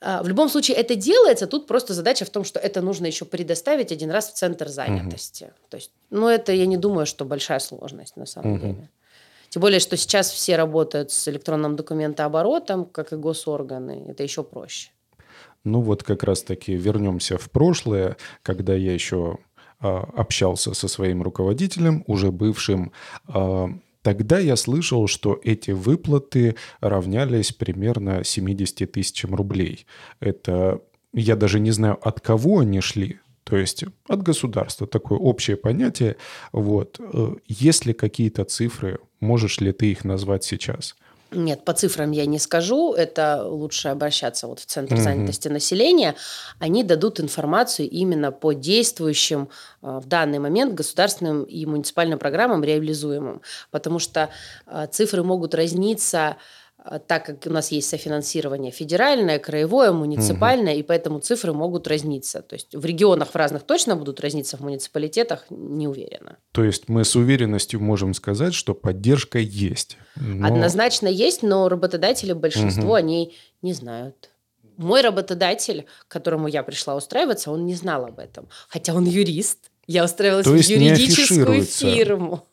а, 0.00 0.22
в 0.22 0.28
любом 0.28 0.48
случае 0.48 0.76
это 0.76 0.94
делается, 0.94 1.46
тут 1.46 1.66
просто 1.66 1.94
задача 1.94 2.24
в 2.24 2.30
том, 2.30 2.44
что 2.44 2.60
это 2.60 2.80
нужно 2.80 3.06
еще 3.06 3.24
предоставить 3.24 3.90
один 3.90 4.10
раз 4.10 4.30
в 4.30 4.34
центр 4.34 4.68
занятости. 4.68 5.44
Угу. 5.44 5.52
То 5.70 5.76
есть 5.76 5.90
ну, 6.10 6.28
это 6.28 6.52
я 6.52 6.66
не 6.66 6.76
думаю, 6.76 7.06
что 7.06 7.24
большая 7.24 7.58
сложность 7.58 8.16
на 8.16 8.26
самом 8.26 8.52
угу. 8.52 8.60
деле. 8.60 8.90
Тем 9.48 9.62
более, 9.62 9.80
что 9.80 9.96
сейчас 9.96 10.30
все 10.30 10.56
работают 10.56 11.12
с 11.12 11.28
электронным 11.28 11.76
документооборотом, 11.76 12.84
как 12.84 13.12
и 13.12 13.16
госорганы. 13.16 14.04
Это 14.08 14.22
еще 14.22 14.42
проще. 14.42 14.90
Ну 15.64 15.80
вот 15.80 16.02
как 16.02 16.22
раз-таки 16.22 16.74
вернемся 16.74 17.38
в 17.38 17.50
прошлое, 17.50 18.16
когда 18.42 18.74
я 18.74 18.92
еще 18.92 19.38
а, 19.80 20.08
общался 20.16 20.74
со 20.74 20.88
своим 20.88 21.22
руководителем, 21.22 22.04
уже 22.06 22.30
бывшим. 22.30 22.92
А, 23.28 23.68
тогда 24.02 24.38
я 24.38 24.56
слышал, 24.56 25.06
что 25.06 25.40
эти 25.42 25.72
выплаты 25.72 26.56
равнялись 26.80 27.52
примерно 27.52 28.24
70 28.24 28.90
тысячам 28.90 29.34
рублей. 29.34 29.86
Это 30.20 30.80
я 31.12 31.34
даже 31.34 31.60
не 31.60 31.70
знаю, 31.70 31.98
от 32.06 32.20
кого 32.20 32.60
они 32.60 32.80
шли, 32.80 33.20
то 33.46 33.56
есть 33.56 33.84
от 34.08 34.22
государства 34.22 34.88
такое 34.88 35.18
общее 35.18 35.56
понятие. 35.56 36.16
Вот. 36.50 36.98
Э, 36.98 37.34
есть 37.46 37.86
ли 37.86 37.92
какие-то 37.92 38.44
цифры, 38.44 38.98
можешь 39.20 39.60
ли 39.60 39.72
ты 39.72 39.92
их 39.92 40.04
назвать 40.04 40.42
сейчас? 40.42 40.96
Нет, 41.30 41.64
по 41.64 41.72
цифрам 41.72 42.10
я 42.10 42.26
не 42.26 42.40
скажу. 42.40 42.94
Это 42.94 43.44
лучше 43.46 43.88
обращаться 43.88 44.48
вот 44.48 44.58
в 44.58 44.66
Центр 44.66 44.96
занятости 44.96 45.46
mm-hmm. 45.46 45.52
населения. 45.52 46.14
Они 46.58 46.82
дадут 46.82 47.20
информацию 47.20 47.88
именно 47.88 48.32
по 48.32 48.52
действующим 48.52 49.48
э, 49.80 50.00
в 50.02 50.06
данный 50.06 50.40
момент 50.40 50.74
государственным 50.74 51.44
и 51.44 51.66
муниципальным 51.66 52.18
программам 52.18 52.64
реализуемым. 52.64 53.42
Потому 53.70 54.00
что 54.00 54.30
э, 54.66 54.88
цифры 54.90 55.22
могут 55.22 55.54
разниться 55.54 56.36
так 57.06 57.26
как 57.26 57.46
у 57.46 57.50
нас 57.50 57.72
есть 57.72 57.88
софинансирование 57.88 58.70
федеральное, 58.70 59.38
краевое, 59.38 59.92
муниципальное, 59.92 60.72
угу. 60.72 60.80
и 60.80 60.82
поэтому 60.82 61.18
цифры 61.20 61.52
могут 61.52 61.86
разниться. 61.88 62.42
То 62.42 62.54
есть 62.54 62.74
в 62.74 62.84
регионах 62.84 63.30
в 63.30 63.36
разных 63.36 63.62
точно 63.62 63.96
будут 63.96 64.20
разниться, 64.20 64.56
в 64.56 64.60
муниципалитетах 64.60 65.46
не 65.50 65.88
уверена. 65.88 66.36
То 66.52 66.64
есть 66.64 66.88
мы 66.88 67.04
с 67.04 67.16
уверенностью 67.16 67.80
можем 67.80 68.14
сказать, 68.14 68.54
что 68.54 68.74
поддержка 68.74 69.38
есть. 69.38 69.96
Но... 70.16 70.46
Однозначно 70.46 71.08
есть, 71.08 71.42
но 71.42 71.68
работодатели 71.68 72.32
большинство 72.32 72.90
угу. 72.90 72.94
они 72.94 73.34
не 73.62 73.72
знают. 73.72 74.30
Мой 74.76 75.00
работодатель, 75.00 75.86
к 76.06 76.12
которому 76.12 76.48
я 76.48 76.62
пришла 76.62 76.94
устраиваться, 76.96 77.50
он 77.50 77.64
не 77.64 77.74
знал 77.74 78.04
об 78.04 78.18
этом. 78.18 78.48
Хотя 78.68 78.94
он 78.94 79.04
юрист. 79.04 79.70
Я 79.86 80.04
устраивалась 80.04 80.46
в 80.46 80.54
юридическую 80.54 81.62
фирму. 81.62 82.44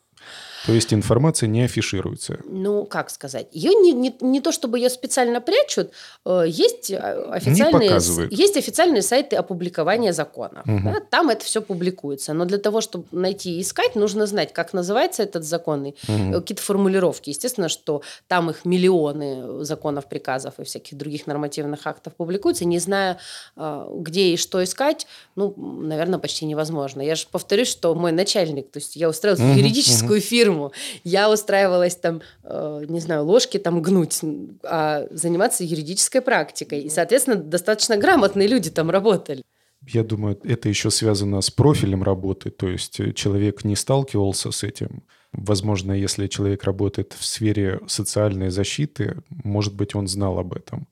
То 0.66 0.72
есть 0.72 0.94
информация 0.94 1.46
не 1.46 1.62
афишируется. 1.62 2.38
Ну, 2.44 2.84
как 2.86 3.10
сказать? 3.10 3.48
Ее 3.52 3.74
не, 3.74 3.92
не, 3.92 4.14
не 4.20 4.40
то, 4.40 4.50
чтобы 4.50 4.78
ее 4.78 4.88
специально 4.88 5.40
прячут. 5.40 5.92
Э, 6.24 6.44
есть 6.46 6.90
э, 6.90 6.96
официальные, 6.98 7.98
есть 8.30 8.56
официальные 8.56 9.02
сайты 9.02 9.36
опубликования 9.36 10.12
законов. 10.12 10.66
Угу. 10.66 10.80
Да? 10.84 11.00
Там 11.10 11.28
это 11.28 11.44
все 11.44 11.60
публикуется. 11.60 12.32
Но 12.32 12.44
для 12.46 12.58
того, 12.58 12.80
чтобы 12.80 13.04
найти 13.12 13.58
и 13.58 13.60
искать, 13.60 13.94
нужно 13.94 14.26
знать, 14.26 14.52
как 14.52 14.72
называется 14.72 15.22
этот 15.22 15.44
закон, 15.44 15.84
и 15.84 15.94
угу. 16.08 16.40
какие-то 16.40 16.62
формулировки. 16.62 17.30
Естественно, 17.30 17.68
что 17.68 18.02
там 18.26 18.50
их 18.50 18.64
миллионы 18.64 19.64
законов, 19.64 20.08
приказов 20.08 20.54
и 20.58 20.64
всяких 20.64 20.96
других 20.96 21.26
нормативных 21.26 21.86
актов 21.86 22.14
публикуются. 22.14 22.64
Не 22.64 22.78
зная, 22.78 23.18
где 23.56 24.28
и 24.28 24.36
что 24.36 24.62
искать, 24.64 25.06
ну, 25.36 25.54
наверное, 25.56 26.18
почти 26.18 26.46
невозможно. 26.46 27.02
Я 27.02 27.14
же 27.14 27.26
повторюсь, 27.30 27.68
что 27.68 27.94
мой 27.94 28.12
начальник, 28.12 28.70
то 28.70 28.78
есть 28.78 28.96
я 28.96 29.08
устроилась 29.08 29.40
угу. 29.40 29.52
в 29.52 29.56
юридическую 29.56 30.20
угу. 30.20 30.26
фирму, 30.26 30.53
фирму. 30.54 30.72
Я 31.04 31.30
устраивалась 31.30 31.96
там, 31.96 32.22
э, 32.44 32.84
не 32.88 33.00
знаю, 33.00 33.24
ложки 33.24 33.58
там 33.58 33.82
гнуть, 33.82 34.20
а 34.62 35.06
заниматься 35.10 35.64
юридической 35.64 36.20
практикой. 36.20 36.82
И, 36.82 36.90
соответственно, 36.90 37.36
достаточно 37.36 37.96
грамотные 37.96 38.48
люди 38.48 38.70
там 38.70 38.90
работали. 38.90 39.42
Я 39.86 40.02
думаю, 40.02 40.38
это 40.44 40.68
еще 40.68 40.90
связано 40.90 41.42
с 41.42 41.50
профилем 41.50 42.02
работы, 42.02 42.50
то 42.50 42.68
есть 42.68 43.00
э, 43.00 43.12
человек 43.12 43.64
не 43.64 43.76
сталкивался 43.76 44.50
с 44.50 44.62
этим. 44.62 45.02
Возможно, 45.32 45.92
если 45.92 46.28
человек 46.28 46.64
работает 46.64 47.14
в 47.18 47.24
сфере 47.24 47.80
социальной 47.86 48.50
защиты, 48.50 49.16
может 49.44 49.74
быть, 49.74 49.94
он 49.94 50.06
знал 50.06 50.38
об 50.38 50.54
этом. 50.54 50.86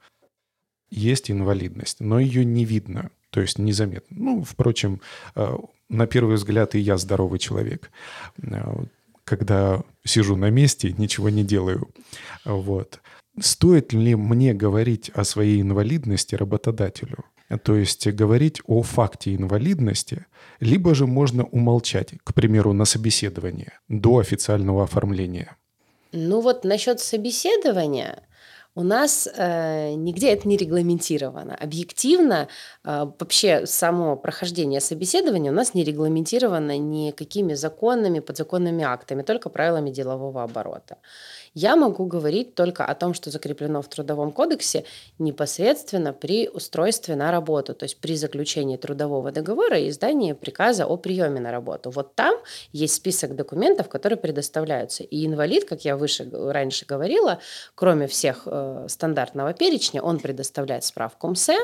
Есть 0.90 1.30
инвалидность, 1.30 2.00
но 2.00 2.20
ее 2.20 2.44
не 2.44 2.66
видно, 2.66 3.10
то 3.30 3.40
есть 3.40 3.58
незаметно. 3.58 4.16
Ну, 4.18 4.42
впрочем, 4.42 5.00
э, 5.36 5.56
на 5.92 6.06
первый 6.06 6.36
взгляд 6.36 6.74
и 6.74 6.80
я 6.80 6.96
здоровый 6.98 7.38
человек 7.38 7.90
когда 9.36 9.82
сижу 10.04 10.36
на 10.36 10.50
месте, 10.50 10.94
ничего 10.98 11.30
не 11.30 11.42
делаю. 11.42 11.88
Вот. 12.44 13.00
Стоит 13.40 13.94
ли 13.94 14.14
мне 14.14 14.52
говорить 14.52 15.10
о 15.14 15.24
своей 15.24 15.62
инвалидности 15.62 16.34
работодателю? 16.34 17.24
То 17.64 17.74
есть 17.74 18.06
говорить 18.08 18.60
о 18.66 18.82
факте 18.82 19.34
инвалидности, 19.34 20.26
либо 20.60 20.94
же 20.94 21.06
можно 21.06 21.44
умолчать, 21.44 22.12
к 22.24 22.34
примеру, 22.34 22.74
на 22.74 22.84
собеседовании 22.84 23.72
до 23.88 24.18
официального 24.18 24.82
оформления. 24.82 25.56
Ну 26.12 26.42
вот 26.42 26.64
насчет 26.64 27.00
собеседования, 27.00 28.22
у 28.74 28.82
нас 28.82 29.28
э, 29.36 29.94
нигде 29.94 30.32
это 30.32 30.48
не 30.48 30.56
регламентировано. 30.56 31.54
Объективно 31.54 32.48
э, 32.84 33.04
вообще 33.18 33.66
само 33.66 34.16
прохождение 34.16 34.80
собеседования 34.80 35.52
у 35.52 35.54
нас 35.54 35.74
не 35.74 35.84
регламентировано 35.84 36.78
никакими 36.78 37.54
законами, 37.54 38.20
подзаконными 38.20 38.84
актами, 38.84 39.22
только 39.22 39.50
правилами 39.50 39.90
делового 39.90 40.42
оборота. 40.42 40.96
Я 41.54 41.76
могу 41.76 42.06
говорить 42.06 42.54
только 42.54 42.84
о 42.84 42.94
том, 42.94 43.12
что 43.12 43.30
закреплено 43.30 43.82
в 43.82 43.88
Трудовом 43.88 44.32
кодексе 44.32 44.84
непосредственно 45.18 46.14
при 46.14 46.48
устройстве 46.48 47.14
на 47.14 47.30
работу, 47.30 47.74
то 47.74 47.84
есть 47.84 47.98
при 47.98 48.16
заключении 48.16 48.78
трудового 48.78 49.32
договора 49.32 49.78
и 49.78 49.90
издании 49.90 50.32
приказа 50.32 50.86
о 50.86 50.96
приеме 50.96 51.40
на 51.40 51.52
работу. 51.52 51.90
Вот 51.90 52.14
там 52.14 52.36
есть 52.72 52.94
список 52.94 53.36
документов, 53.36 53.90
которые 53.90 54.18
предоставляются. 54.18 55.04
И 55.04 55.26
инвалид, 55.26 55.66
как 55.66 55.84
я 55.84 55.96
выше 55.96 56.30
раньше 56.32 56.86
говорила, 56.86 57.38
кроме 57.74 58.06
всех 58.06 58.42
э, 58.46 58.86
стандартного 58.88 59.52
перечня, 59.52 60.02
он 60.02 60.20
предоставляет 60.20 60.84
справку 60.84 61.28
МСЭ, 61.28 61.58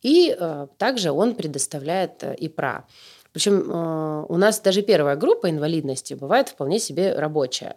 и 0.00 0.34
э, 0.38 0.66
также 0.78 1.10
он 1.10 1.34
предоставляет 1.34 2.22
э, 2.22 2.34
ИПРА. 2.38 2.86
Причем 3.32 3.70
э, 3.70 4.26
у 4.28 4.36
нас 4.38 4.60
даже 4.60 4.80
первая 4.80 5.16
группа 5.16 5.50
инвалидности 5.50 6.14
бывает 6.14 6.48
вполне 6.48 6.78
себе 6.78 7.12
рабочая. 7.12 7.76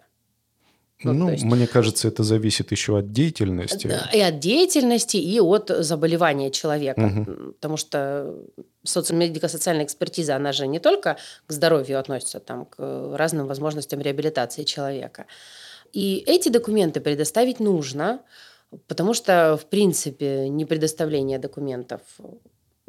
Вот, 1.03 1.13
ну, 1.13 1.29
есть, 1.29 1.43
мне 1.43 1.65
кажется, 1.65 2.09
это 2.09 2.23
зависит 2.23 2.71
еще 2.71 2.97
от 2.97 3.13
деятельности. 3.13 3.89
И 4.13 4.19
от 4.19 4.39
деятельности, 4.39 5.15
и 5.15 5.39
от 5.39 5.69
заболевания 5.69 6.51
человека. 6.51 6.99
Угу. 6.99 7.53
Потому 7.53 7.77
что 7.77 8.35
социомедико-социальная 8.83 9.85
экспертиза, 9.85 10.35
она 10.35 10.51
же 10.51 10.67
не 10.67 10.79
только 10.79 11.17
к 11.47 11.51
здоровью 11.53 11.99
относится, 11.99 12.39
там, 12.39 12.65
к 12.65 12.77
разным 13.15 13.47
возможностям 13.47 14.01
реабилитации 14.01 14.63
человека. 14.63 15.25
И 15.93 16.23
эти 16.27 16.49
документы 16.49 16.99
предоставить 16.99 17.61
нужно, 17.61 18.19
потому 18.87 19.13
что, 19.13 19.57
в 19.57 19.65
принципе, 19.67 20.49
не 20.49 20.65
предоставление 20.65 21.39
документов 21.39 22.01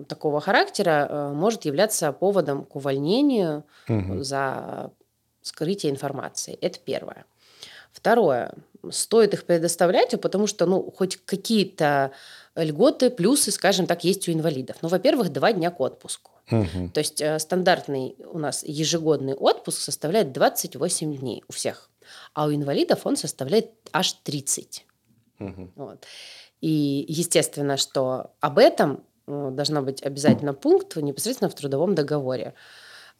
такого 0.09 0.41
характера 0.41 1.07
э, 1.09 1.33
может 1.33 1.65
являться 1.65 2.11
поводом 2.13 2.65
к 2.65 2.75
увольнению 2.77 3.65
угу. 3.89 4.23
за 4.23 4.91
скрытие 5.43 5.93
информации. 5.93 6.59
Это 6.61 6.79
первое. 6.81 7.25
Второе. 7.93 8.55
Стоит 8.91 9.35
их 9.35 9.45
предоставлять, 9.45 10.19
потому 10.21 10.47
что, 10.47 10.67
ну, 10.67 10.91
хоть 10.97 11.17
какие-то 11.25 12.13
льготы, 12.55 13.11
плюсы, 13.11 13.51
скажем 13.51 13.87
так, 13.87 14.05
есть 14.05 14.29
у 14.29 14.33
инвалидов. 14.33 14.77
Ну, 14.83 14.89
во-первых, 14.89 15.31
два 15.33 15.53
дня 15.53 15.71
к 15.71 15.81
отпуску. 15.81 16.31
Угу. 16.51 16.91
То 16.95 17.01
есть 17.01 17.21
э, 17.21 17.39
стандартный 17.39 18.17
у 18.33 18.39
нас 18.39 18.65
ежегодный 18.65 19.35
отпуск 19.35 19.81
составляет 19.81 20.33
28 20.33 21.17
дней 21.17 21.45
у 21.49 21.53
всех, 21.53 21.91
а 22.35 22.47
у 22.47 22.53
инвалидов 22.53 23.01
он 23.05 23.17
составляет 23.17 23.71
аж 23.93 24.13
30. 24.25 24.87
Угу. 25.39 25.71
Вот. 25.77 26.07
И 26.61 27.05
естественно, 27.09 27.77
что 27.77 28.33
об 28.41 28.59
этом 28.59 29.05
э, 29.27 29.51
должна 29.53 29.83
быть 29.83 30.03
обязательно 30.03 30.55
пункт 30.55 30.97
непосредственно 30.97 31.51
в 31.51 31.55
трудовом 31.55 31.95
договоре. 31.95 32.55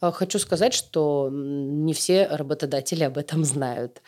Э, 0.01 0.11
хочу 0.11 0.37
сказать, 0.39 0.73
что 0.73 1.29
не 1.31 1.93
все 1.93 2.27
работодатели 2.27 3.03
об 3.03 3.17
этом 3.17 3.45
знают. 3.45 4.01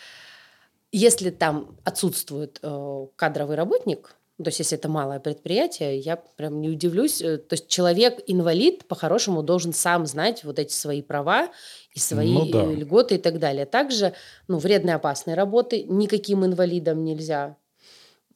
Если 0.94 1.32
там 1.32 1.76
отсутствует 1.84 2.60
э, 2.62 3.08
кадровый 3.16 3.58
работник, 3.58 4.16
то 4.38 4.48
есть 4.48 4.60
если 4.60 4.78
это 4.78 4.90
малое 4.90 5.20
предприятие, 5.20 6.00
я 6.00 6.18
прям 6.18 6.62
не 6.62 6.70
удивлюсь. 6.70 7.18
То 7.18 7.46
есть 7.52 7.68
человек-инвалид 7.68 8.88
по-хорошему 8.88 9.44
должен 9.44 9.74
сам 9.74 10.06
знать 10.06 10.44
вот 10.44 10.60
эти 10.60 10.74
свои 10.74 11.02
права 11.02 11.50
и 11.94 12.00
свои 12.00 12.34
ну, 12.34 12.50
да. 12.50 12.64
льготы 12.66 13.16
и 13.16 13.18
так 13.18 13.40
далее. 13.40 13.66
Также 13.66 14.14
ну, 14.48 14.58
вредные 14.58 14.96
опасные 14.96 15.36
работы 15.36 15.84
никаким 15.84 16.46
инвалидам 16.46 17.04
нельзя 17.04 17.58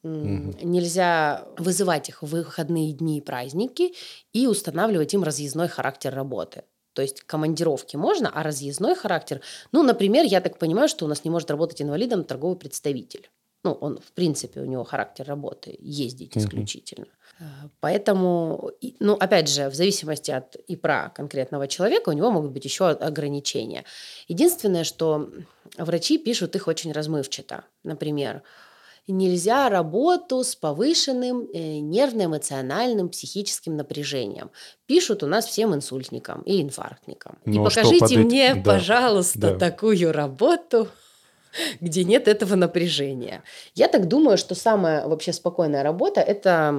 Угу. 0.04 0.54
Нельзя 0.62 1.44
вызывать 1.56 2.08
их 2.08 2.22
в 2.22 2.26
выходные 2.26 2.92
дни 2.92 3.18
и 3.18 3.20
праздники 3.20 3.94
и 4.32 4.46
устанавливать 4.46 5.12
им 5.12 5.24
разъездной 5.24 5.66
характер 5.66 6.14
работы. 6.14 6.62
То 6.98 7.02
есть 7.02 7.20
командировки 7.20 7.94
можно, 7.94 8.28
а 8.28 8.42
разъездной 8.42 8.96
характер... 8.96 9.40
Ну, 9.70 9.84
например, 9.84 10.24
я 10.24 10.40
так 10.40 10.58
понимаю, 10.58 10.88
что 10.88 11.04
у 11.04 11.08
нас 11.08 11.24
не 11.24 11.30
может 11.30 11.48
работать 11.48 11.80
инвалидом 11.80 12.24
торговый 12.24 12.56
представитель. 12.56 13.30
Ну, 13.62 13.70
он, 13.70 13.98
в 13.98 14.10
принципе, 14.10 14.60
у 14.62 14.64
него 14.64 14.82
характер 14.82 15.24
работы 15.28 15.76
ездить 15.78 16.36
угу. 16.36 16.44
исключительно. 16.44 17.06
Поэтому, 17.78 18.72
ну, 18.98 19.14
опять 19.14 19.48
же, 19.48 19.70
в 19.70 19.76
зависимости 19.76 20.32
от 20.32 20.56
ИПРА 20.66 21.12
конкретного 21.14 21.68
человека, 21.68 22.08
у 22.08 22.14
него 22.14 22.32
могут 22.32 22.50
быть 22.50 22.64
еще 22.64 22.88
ограничения. 22.88 23.84
Единственное, 24.26 24.82
что 24.82 25.30
врачи 25.76 26.18
пишут 26.18 26.56
их 26.56 26.66
очень 26.66 26.90
размывчато. 26.90 27.62
Например, 27.84 28.42
нельзя 29.12 29.68
работу 29.68 30.44
с 30.44 30.54
повышенным 30.54 31.48
э, 31.52 31.78
нервно-эмоциональным 31.78 33.08
психическим 33.08 33.76
напряжением. 33.76 34.50
Пишут 34.86 35.22
у 35.22 35.26
нас 35.26 35.46
всем 35.46 35.74
инсультникам 35.74 36.42
и 36.42 36.62
инфарктникам. 36.62 37.38
Но 37.44 37.52
и 37.52 37.56
ну, 37.56 37.62
а 37.62 37.68
покажите 37.68 38.18
мне, 38.18 38.54
да, 38.54 38.72
пожалуйста, 38.72 39.38
да. 39.38 39.56
такую 39.56 40.12
работу 40.12 40.88
где 41.80 42.04
нет 42.04 42.28
этого 42.28 42.54
напряжения. 42.54 43.42
Я 43.74 43.88
так 43.88 44.08
думаю, 44.08 44.38
что 44.38 44.54
самая 44.54 45.06
вообще 45.06 45.32
спокойная 45.32 45.82
работа– 45.82 46.20
это 46.22 46.74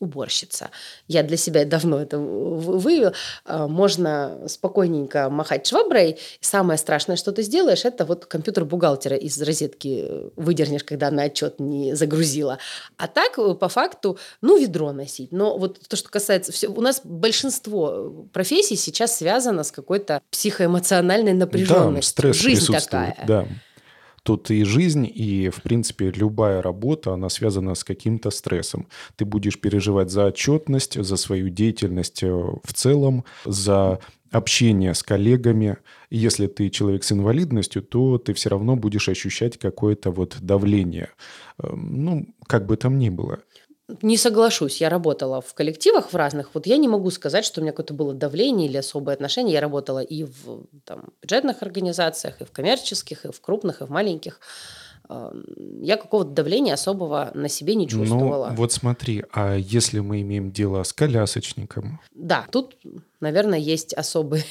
уборщица. 0.00 0.70
Я 1.06 1.22
для 1.22 1.36
себя 1.36 1.64
давно 1.64 2.00
это 2.00 2.18
выявил. 2.18 3.12
А, 3.44 3.68
можно 3.68 4.38
спокойненько 4.46 5.30
махать 5.30 5.66
шваброй. 5.66 6.18
Самое 6.40 6.78
страшное, 6.78 7.16
что 7.16 7.32
ты 7.32 7.42
сделаешь, 7.42 7.84
это 7.84 8.04
вот 8.04 8.26
компьютер 8.26 8.64
бухгалтера 8.64 9.16
из 9.16 9.40
розетки 9.40 10.08
выдернешь, 10.36 10.84
когда 10.84 11.08
она 11.08 11.24
отчет 11.24 11.60
не 11.60 11.94
загрузила. 11.94 12.58
А 12.96 13.06
так, 13.06 13.38
э, 13.38 13.54
по 13.54 13.68
факту, 13.68 14.18
ну, 14.40 14.58
ведро 14.58 14.92
носить. 14.92 15.32
Но 15.32 15.58
вот 15.58 15.80
то, 15.88 15.96
что 15.96 16.08
касается... 16.10 16.52
Все, 16.52 16.68
у 16.68 16.80
нас 16.80 17.00
большинство 17.04 18.26
профессий 18.32 18.76
сейчас 18.76 19.16
связано 19.16 19.64
с 19.64 19.72
какой-то 19.72 20.22
психоэмоциональной 20.30 21.32
напряженностью. 21.32 21.94
Да, 21.94 22.32
стресс 22.32 22.36
Жизнь 22.36 22.72
такая. 22.72 23.16
Да. 23.26 23.46
Тут 24.28 24.50
и 24.50 24.62
жизнь, 24.62 25.10
и, 25.10 25.48
в 25.48 25.62
принципе, 25.62 26.10
любая 26.10 26.60
работа, 26.60 27.14
она 27.14 27.30
связана 27.30 27.74
с 27.74 27.82
каким-то 27.82 28.28
стрессом. 28.30 28.86
Ты 29.16 29.24
будешь 29.24 29.58
переживать 29.58 30.10
за 30.10 30.26
отчетность, 30.26 31.02
за 31.02 31.16
свою 31.16 31.48
деятельность 31.48 32.22
э, 32.22 32.28
в 32.28 32.72
целом, 32.74 33.24
за 33.46 34.00
общение 34.30 34.92
с 34.92 35.02
коллегами. 35.02 35.78
Если 36.10 36.46
ты 36.46 36.68
человек 36.68 37.04
с 37.04 37.12
инвалидностью, 37.12 37.80
то 37.80 38.18
ты 38.18 38.34
все 38.34 38.50
равно 38.50 38.76
будешь 38.76 39.08
ощущать 39.08 39.58
какое-то 39.58 40.10
вот 40.10 40.36
давление. 40.42 41.08
Эм, 41.62 42.04
ну, 42.04 42.26
как 42.46 42.66
бы 42.66 42.76
там 42.76 42.98
ни 42.98 43.08
было. 43.08 43.38
Не 44.02 44.18
соглашусь. 44.18 44.80
Я 44.80 44.90
работала 44.90 45.40
в 45.40 45.54
коллективах 45.54 46.12
в 46.12 46.16
разных. 46.16 46.50
Вот 46.52 46.66
я 46.66 46.76
не 46.76 46.88
могу 46.88 47.10
сказать, 47.10 47.44
что 47.44 47.60
у 47.60 47.62
меня 47.62 47.72
какое-то 47.72 47.94
было 47.94 48.12
давление 48.12 48.68
или 48.68 48.76
особое 48.76 49.14
отношение. 49.14 49.54
Я 49.54 49.60
работала 49.60 50.00
и 50.00 50.24
в 50.24 50.66
там, 50.84 51.06
бюджетных 51.22 51.62
организациях, 51.62 52.40
и 52.40 52.44
в 52.44 52.50
коммерческих, 52.50 53.24
и 53.24 53.32
в 53.32 53.40
крупных, 53.40 53.80
и 53.80 53.84
в 53.84 53.90
маленьких. 53.90 54.40
Я 55.80 55.96
какого-то 55.96 56.30
давления 56.30 56.74
особого 56.74 57.30
на 57.32 57.48
себе 57.48 57.74
не 57.76 57.86
ну, 57.86 57.90
чувствовала. 57.90 58.48
Ну, 58.50 58.56
вот 58.56 58.72
смотри, 58.72 59.24
а 59.32 59.56
если 59.56 60.00
мы 60.00 60.20
имеем 60.20 60.52
дело 60.52 60.82
с 60.82 60.92
колясочником? 60.92 61.98
Да, 62.14 62.46
тут, 62.52 62.76
наверное, 63.20 63.58
есть 63.58 63.94
особый 63.94 64.44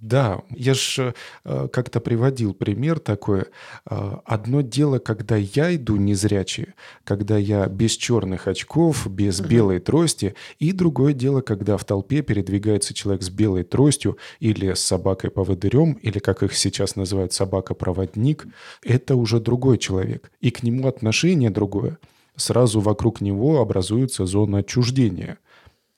да, 0.00 0.42
я 0.50 0.74
же 0.74 1.14
э, 1.44 1.68
как-то 1.72 2.00
приводил 2.00 2.54
пример 2.54 3.00
такой. 3.00 3.46
Э, 3.90 4.18
одно 4.24 4.60
дело, 4.60 5.00
когда 5.00 5.36
я 5.36 5.74
иду 5.74 5.96
незрячий, 5.96 6.68
когда 7.02 7.36
я 7.36 7.66
без 7.66 7.92
черных 7.92 8.46
очков, 8.46 9.08
без 9.08 9.40
угу. 9.40 9.48
белой 9.48 9.80
трости, 9.80 10.36
и 10.60 10.70
другое 10.72 11.14
дело, 11.14 11.40
когда 11.40 11.76
в 11.76 11.84
толпе 11.84 12.22
передвигается 12.22 12.94
человек 12.94 13.22
с 13.22 13.30
белой 13.30 13.64
тростью 13.64 14.18
или 14.38 14.72
с 14.72 14.80
собакой-поводырем, 14.80 15.94
или 15.94 16.20
как 16.20 16.44
их 16.44 16.54
сейчас 16.54 16.94
называют 16.94 17.32
собака-проводник. 17.32 18.46
Это 18.84 19.16
уже 19.16 19.40
другой 19.40 19.78
человек, 19.78 20.30
и 20.40 20.52
к 20.52 20.62
нему 20.62 20.86
отношение 20.86 21.50
другое. 21.50 21.98
Сразу 22.36 22.78
вокруг 22.80 23.20
него 23.20 23.60
образуется 23.60 24.26
зона 24.26 24.58
отчуждения. 24.58 25.38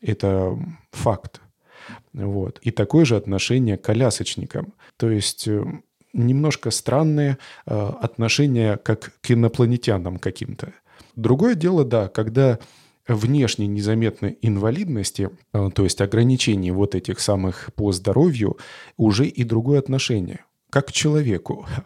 Это 0.00 0.58
факт. 0.90 1.42
Вот. 2.12 2.58
И 2.62 2.70
такое 2.70 3.04
же 3.04 3.16
отношение 3.16 3.76
к 3.76 3.82
колясочникам. 3.82 4.74
То 4.96 5.10
есть 5.10 5.46
э, 5.46 5.64
немножко 6.12 6.70
странные 6.70 7.38
э, 7.66 7.90
отношения 8.00 8.76
как 8.76 9.12
к 9.20 9.30
инопланетянам 9.30 10.18
каким-то. 10.18 10.72
Другое 11.16 11.54
дело, 11.54 11.84
да, 11.84 12.08
когда 12.08 12.58
внешне 13.06 13.66
незаметной 13.66 14.38
инвалидности, 14.42 15.30
э, 15.52 15.70
то 15.74 15.84
есть 15.84 16.00
ограничений 16.00 16.70
вот 16.70 16.94
этих 16.94 17.20
самых 17.20 17.70
по 17.74 17.92
здоровью, 17.92 18.58
уже 18.96 19.26
и 19.26 19.44
другое 19.44 19.78
отношение, 19.78 20.44
как 20.70 20.88
к 20.88 20.92
человеку. 20.92 21.66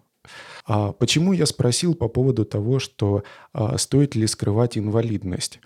А 0.67 0.93
почему 0.93 1.35
я 1.35 1.45
спросил 1.45 1.95
по 1.95 2.09
поводу 2.09 2.47
того, 2.47 2.79
что 2.79 3.23
а, 3.53 3.77
стоит 3.77 4.15
ли 4.15 4.27
скрывать 4.27 4.79
инвалидность? 4.79 5.61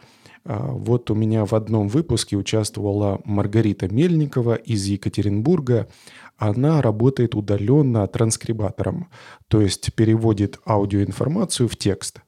А, 0.44 0.72
вот 0.72 1.10
у 1.10 1.14
меня 1.14 1.44
в 1.44 1.54
одном 1.54 1.88
выпуске 1.88 2.36
участвовала 2.36 3.20
Маргарита 3.24 3.92
Мельникова 3.92 4.54
из 4.54 4.84
Екатеринбурга. 4.86 5.88
Она 6.36 6.82
работает 6.82 7.34
удаленно 7.34 8.06
транскрибатором, 8.06 9.08
то 9.48 9.60
есть 9.60 9.92
переводит 9.94 10.60
аудиоинформацию 10.66 11.68
в 11.68 11.76
текст. 11.76 12.20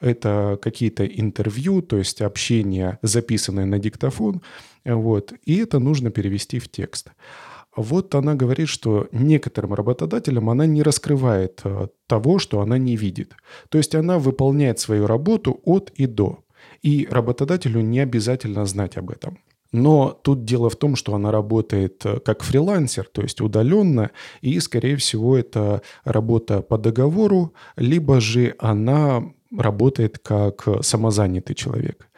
Это 0.00 0.58
какие-то 0.62 1.04
интервью, 1.04 1.82
то 1.82 1.96
есть 1.96 2.22
общение, 2.22 2.98
записанное 3.02 3.64
на 3.64 3.80
диктофон, 3.80 4.42
вот, 4.84 5.32
и 5.44 5.56
это 5.56 5.80
нужно 5.80 6.10
перевести 6.10 6.60
в 6.60 6.68
текст. 6.68 7.10
Вот 7.78 8.14
она 8.14 8.34
говорит, 8.34 8.68
что 8.68 9.06
некоторым 9.12 9.74
работодателям 9.74 10.50
она 10.50 10.66
не 10.66 10.82
раскрывает 10.82 11.60
э, 11.62 11.86
того, 12.08 12.40
что 12.40 12.60
она 12.60 12.76
не 12.76 12.96
видит. 12.96 13.34
То 13.68 13.78
есть 13.78 13.94
она 13.94 14.18
выполняет 14.18 14.80
свою 14.80 15.06
работу 15.06 15.60
от 15.64 15.90
и 15.90 16.06
до. 16.06 16.40
И 16.82 17.08
работодателю 17.10 17.80
не 17.80 18.00
обязательно 18.00 18.66
знать 18.66 18.96
об 18.96 19.10
этом. 19.10 19.38
Но 19.72 20.18
тут 20.22 20.44
дело 20.44 20.70
в 20.70 20.76
том, 20.76 20.96
что 20.96 21.14
она 21.14 21.30
работает 21.30 22.04
э, 22.06 22.20
как 22.20 22.42
фрилансер, 22.42 23.06
то 23.12 23.20
есть 23.20 23.40
удаленно, 23.40 24.10
и, 24.40 24.58
скорее 24.60 24.96
всего, 24.96 25.36
это 25.36 25.82
работа 26.04 26.62
по 26.62 26.78
договору, 26.78 27.52
либо 27.76 28.20
же 28.20 28.54
она 28.58 29.24
работает 29.54 30.18
как 30.18 30.66
самозанятый 30.82 31.54
человек. 31.54 32.08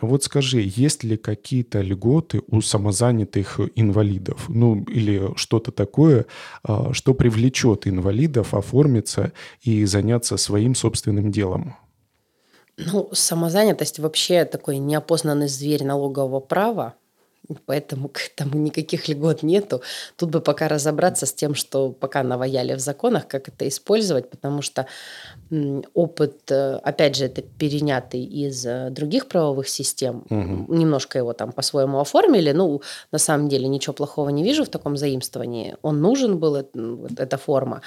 Вот 0.00 0.24
скажи, 0.24 0.62
есть 0.62 1.04
ли 1.04 1.16
какие-то 1.16 1.82
льготы 1.82 2.42
у 2.46 2.60
самозанятых 2.62 3.60
инвалидов? 3.74 4.46
Ну, 4.48 4.82
или 4.84 5.30
что-то 5.36 5.72
такое, 5.72 6.26
а, 6.62 6.92
что 6.92 7.12
привлечет 7.14 7.86
инвалидов 7.86 8.54
оформиться 8.54 9.32
и 9.60 9.84
заняться 9.84 10.38
своим 10.38 10.74
собственным 10.74 11.30
делом? 11.30 11.76
Ну, 12.86 13.08
самозанятость 13.12 13.98
вообще 13.98 14.44
такой 14.44 14.78
неопознанный 14.78 15.48
зверь 15.48 15.84
налогового 15.84 16.40
права. 16.40 16.94
Поэтому 17.66 18.08
к 18.08 18.20
этому 18.32 18.58
никаких 18.58 19.08
льгот 19.08 19.42
нету. 19.42 19.82
Тут 20.16 20.30
бы 20.30 20.40
пока 20.40 20.68
разобраться 20.68 21.26
с 21.26 21.32
тем, 21.32 21.54
что 21.54 21.90
пока 21.90 22.22
наваяли 22.22 22.74
в 22.74 22.80
законах, 22.80 23.26
как 23.26 23.48
это 23.48 23.66
использовать, 23.66 24.30
потому 24.30 24.62
что 24.62 24.86
опыт, 25.94 26.50
э, 26.50 26.76
опять 26.76 27.16
же, 27.16 27.24
это 27.24 27.42
перенятый 27.42 28.22
из 28.22 28.64
э, 28.66 28.90
других 28.90 29.26
правовых 29.26 29.68
систем. 29.68 30.24
Угу. 30.30 30.74
Немножко 30.74 31.18
его 31.18 31.32
там 31.32 31.52
по-своему 31.52 31.98
оформили. 31.98 32.52
Ну, 32.52 32.82
на 33.10 33.18
самом 33.18 33.48
деле 33.48 33.66
ничего 33.66 33.92
плохого 33.92 34.28
не 34.28 34.44
вижу 34.44 34.64
в 34.64 34.68
таком 34.68 34.96
заимствовании. 34.96 35.76
Он 35.82 36.00
нужен 36.00 36.38
был, 36.38 36.54
эта 36.54 37.36
форма. 37.36 37.82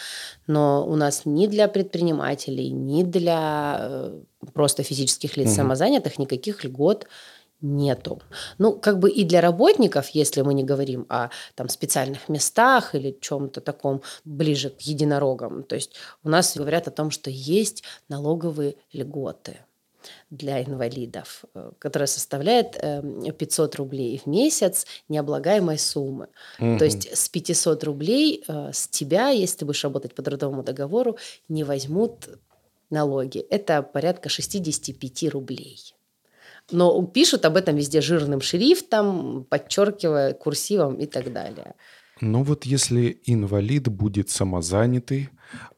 Но 0.47 0.86
у 0.86 0.95
нас 0.95 1.21
ни 1.26 1.47
для 1.47 1.67
предпринимателей, 1.67 2.69
ни 2.69 3.04
для 3.04 3.78
э, 3.80 4.19
просто 4.54 4.84
физических 4.84 5.38
лиц 5.38 5.47
угу. 5.47 5.56
самозанятых 5.56 6.19
никаких 6.19 6.65
льгот 6.65 7.08
нету. 7.63 8.21
Ну, 8.58 8.73
как 8.73 8.99
бы 8.99 9.10
и 9.10 9.23
для 9.23 9.41
работников, 9.41 10.10
если 10.10 10.41
мы 10.41 10.54
не 10.54 10.63
говорим 10.63 11.06
о 11.10 11.30
там, 11.56 11.69
специальных 11.69 12.30
местах 12.30 12.93
или 12.93 13.17
чем-то 13.19 13.62
таком 13.62 14.02
ближе 14.26 14.69
к 14.69 14.82
единорогам, 14.82 15.63
то 15.63 15.76
есть 15.76 15.95
у 16.23 16.30
нас 16.30 16.56
говорят 16.56 16.88
о 16.88 16.91
том, 16.91 17.10
что 17.10 17.30
есть 17.30 17.84
налоговые 18.10 18.76
льготы 18.91 19.60
для 20.30 20.62
инвалидов, 20.62 21.45
э, 21.56 21.71
которая 21.80 22.08
составляет 22.08 22.73
500 22.73 23.73
эм, 23.73 23.78
рублей 23.78 24.21
в 24.23 24.28
месяц 24.28 24.86
необлагаемой 25.08 25.80
суммы. 25.80 26.28
Угу. 26.60 26.78
То 26.78 26.86
есть 26.86 27.17
с 27.17 27.30
500 27.30 27.84
рублей 27.86 28.43
э, 28.45 28.71
с 28.73 28.89
тебя, 28.89 29.30
если 29.30 29.60
ты 29.60 29.65
будешь 29.65 29.84
работать 29.84 30.13
по 30.13 30.21
трудовому 30.21 30.63
договору, 30.63 31.17
не 31.47 31.63
возьмут 31.63 32.28
налоги. 32.89 33.39
Это 33.39 33.82
порядка 33.82 34.28
65 34.28 35.30
рублей. 35.30 35.95
Но 36.71 37.06
пишут 37.08 37.45
об 37.45 37.58
этом 37.58 37.76
везде 37.76 38.02
жирным 38.02 38.41
шрифтом, 38.41 39.45
подчеркивая 39.49 40.34
курсивом 40.34 40.95
и 40.95 41.06
так 41.06 41.32
далее. 41.34 41.76
Ну 42.21 42.43
вот 42.43 42.65
если 42.65 43.19
инвалид 43.26 43.89
будет 43.89 44.30
самозанятый, 44.30 45.30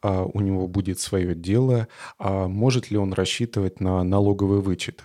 а 0.01 0.25
у 0.25 0.41
него 0.41 0.67
будет 0.67 0.99
свое 0.99 1.33
дело, 1.33 1.87
а 2.19 2.47
может 2.47 2.91
ли 2.91 2.97
он 2.97 3.13
рассчитывать 3.13 3.79
на 3.79 4.03
налоговый 4.03 4.61
вычет? 4.61 5.01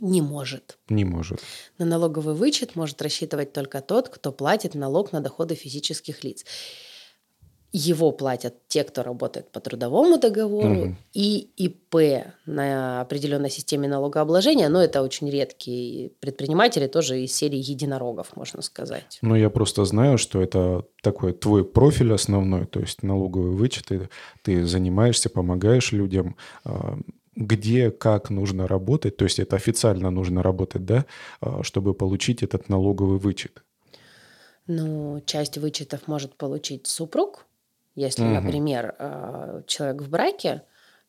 Не 0.00 0.20
может. 0.20 0.78
Не 0.88 1.04
может. 1.04 1.40
На 1.78 1.86
налоговый 1.86 2.34
вычет 2.34 2.76
может 2.76 3.00
рассчитывать 3.00 3.52
только 3.52 3.80
тот, 3.80 4.08
кто 4.10 4.32
платит 4.32 4.74
налог 4.74 5.12
на 5.12 5.20
доходы 5.20 5.54
физических 5.54 6.22
лиц 6.24 6.44
его 7.72 8.12
платят 8.12 8.54
те, 8.68 8.84
кто 8.84 9.02
работает 9.02 9.50
по 9.50 9.60
трудовому 9.60 10.18
договору, 10.18 10.80
угу. 10.80 10.96
и 11.12 11.50
ИП 11.56 12.26
на 12.46 13.00
определенной 13.00 13.50
системе 13.50 13.88
налогообложения, 13.88 14.68
но 14.68 14.82
это 14.82 15.02
очень 15.02 15.28
редкие 15.30 16.10
предприниматели, 16.20 16.86
тоже 16.86 17.22
из 17.22 17.34
серии 17.34 17.58
единорогов, 17.58 18.36
можно 18.36 18.62
сказать. 18.62 19.18
Ну, 19.22 19.34
я 19.34 19.50
просто 19.50 19.84
знаю, 19.84 20.18
что 20.18 20.40
это 20.40 20.84
такой 21.02 21.32
твой 21.32 21.64
профиль 21.64 22.12
основной, 22.12 22.66
то 22.66 22.80
есть 22.80 23.02
налоговые 23.02 23.52
вычеты, 23.52 24.08
ты 24.42 24.64
занимаешься, 24.64 25.28
помогаешь 25.28 25.92
людям, 25.92 26.36
а, 26.64 26.98
где, 27.34 27.90
как 27.90 28.30
нужно 28.30 28.66
работать, 28.66 29.16
то 29.16 29.24
есть 29.24 29.38
это 29.38 29.56
официально 29.56 30.10
нужно 30.10 30.42
работать, 30.42 30.84
да, 30.84 31.04
а, 31.40 31.62
чтобы 31.62 31.94
получить 31.94 32.42
этот 32.42 32.68
налоговый 32.68 33.18
вычет. 33.18 33.62
Ну, 34.66 35.22
часть 35.26 35.58
вычетов 35.58 36.08
может 36.08 36.34
получить 36.34 36.86
супруг, 36.86 37.46
если, 37.96 38.22
угу. 38.22 38.34
например, 38.34 38.94
э, 38.98 39.62
человек 39.66 40.02
в 40.02 40.10
браке, 40.10 40.62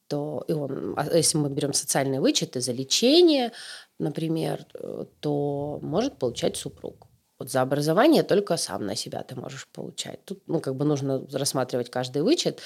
то 0.08 0.46
и 0.48 0.54
он, 0.54 0.94
а 0.98 1.16
если 1.16 1.38
мы 1.38 1.50
берем 1.50 1.74
социальные 1.74 2.22
вычеты 2.22 2.62
за 2.62 2.72
лечение, 2.72 3.52
например, 4.00 4.66
э, 4.74 5.06
то 5.20 5.80
может 5.82 6.18
получать 6.18 6.56
супруг. 6.56 7.08
Вот 7.40 7.52
за 7.52 7.62
образование 7.62 8.24
только 8.24 8.58
сам 8.58 8.86
на 8.86 8.96
себя 8.96 9.22
ты 9.22 9.36
можешь 9.36 9.68
получать. 9.68 10.24
Тут, 10.26 10.42
ну, 10.48 10.60
как 10.60 10.76
бы 10.76 10.86
нужно 10.86 11.24
рассматривать 11.32 11.92
каждый 11.92 12.24
вычет. 12.24 12.62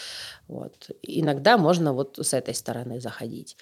Вот. 0.47 0.91
Иногда 1.01 1.57
можно 1.57 1.91
вот 1.91 2.17
с 2.21 2.33
этой 2.33 2.53
стороны 2.53 3.01
заходить. 3.01 3.57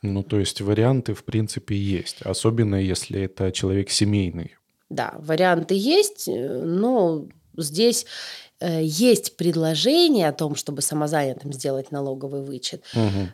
Ну, 0.00 0.22
то 0.22 0.38
есть 0.38 0.60
варианты, 0.62 1.12
в 1.12 1.24
принципе, 1.24 1.76
есть. 1.76 2.22
Особенно, 2.22 2.76
если 2.76 3.20
это 3.20 3.52
человек 3.52 3.90
семейный. 3.90 4.56
Да, 4.88 5.14
варианты 5.18 5.74
есть, 5.74 6.28
э, 6.28 6.62
но 6.64 7.26
здесь 7.56 8.06
есть 8.60 9.36
предложение 9.36 10.28
о 10.28 10.32
том, 10.32 10.54
чтобы 10.54 10.82
самозанятым 10.82 11.52
сделать 11.52 11.90
налоговый 11.90 12.42
вычет. 12.42 12.84
Угу. 12.94 13.28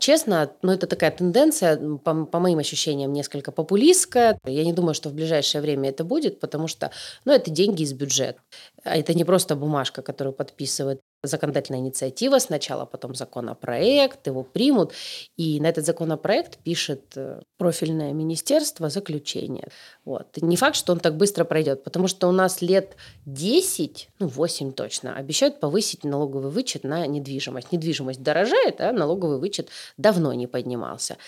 Честно, 0.00 0.50
ну 0.62 0.72
это 0.72 0.88
такая 0.88 1.12
тенденция, 1.12 1.98
по, 1.98 2.24
по 2.24 2.40
моим 2.40 2.58
ощущениям, 2.58 3.12
несколько 3.12 3.52
популистская. 3.52 4.38
Я 4.44 4.64
не 4.64 4.72
думаю, 4.72 4.94
что 4.94 5.08
в 5.08 5.14
ближайшее 5.14 5.62
время 5.62 5.90
это 5.90 6.02
будет, 6.02 6.40
потому 6.40 6.66
что 6.66 6.90
ну, 7.24 7.32
это 7.32 7.50
деньги 7.50 7.82
из 7.82 7.92
бюджета. 7.92 8.40
А 8.82 8.96
это 8.96 9.14
не 9.14 9.24
просто 9.24 9.54
бумажка, 9.54 10.02
которую 10.02 10.32
подписывает 10.32 11.00
законодательная 11.22 11.80
инициатива 11.80 12.38
сначала, 12.38 12.84
потом 12.84 13.14
законопроект, 13.14 14.26
его 14.26 14.42
примут, 14.42 14.92
и 15.36 15.60
на 15.60 15.66
этот 15.66 15.86
законопроект 15.86 16.58
пишет 16.58 17.12
э, 17.14 17.40
профильное 17.58 18.12
министерство 18.12 18.90
заключение. 18.90 19.68
Вот. 20.04 20.36
Не 20.42 20.56
факт, 20.56 20.74
что 20.74 20.92
он 20.92 20.98
так 20.98 21.16
быстро 21.16 21.44
пройдет, 21.44 21.84
потому 21.84 22.08
что 22.08 22.28
у 22.28 22.32
нас 22.32 22.60
лет 22.60 22.96
10, 23.26 24.08
ну 24.18 24.26
8 24.26 24.72
точно, 24.72 25.14
обещают 25.14 25.60
повысить 25.60 26.02
налоговый 26.02 26.50
вычет 26.50 26.82
на 26.82 27.06
недвижимость. 27.06 27.70
Недвижимость 27.70 28.22
дорожает, 28.22 28.80
а 28.80 28.92
налоговый 28.92 29.38
вычет 29.38 29.68
давно 29.96 30.32
не 30.32 30.48
поднимался. 30.48 31.18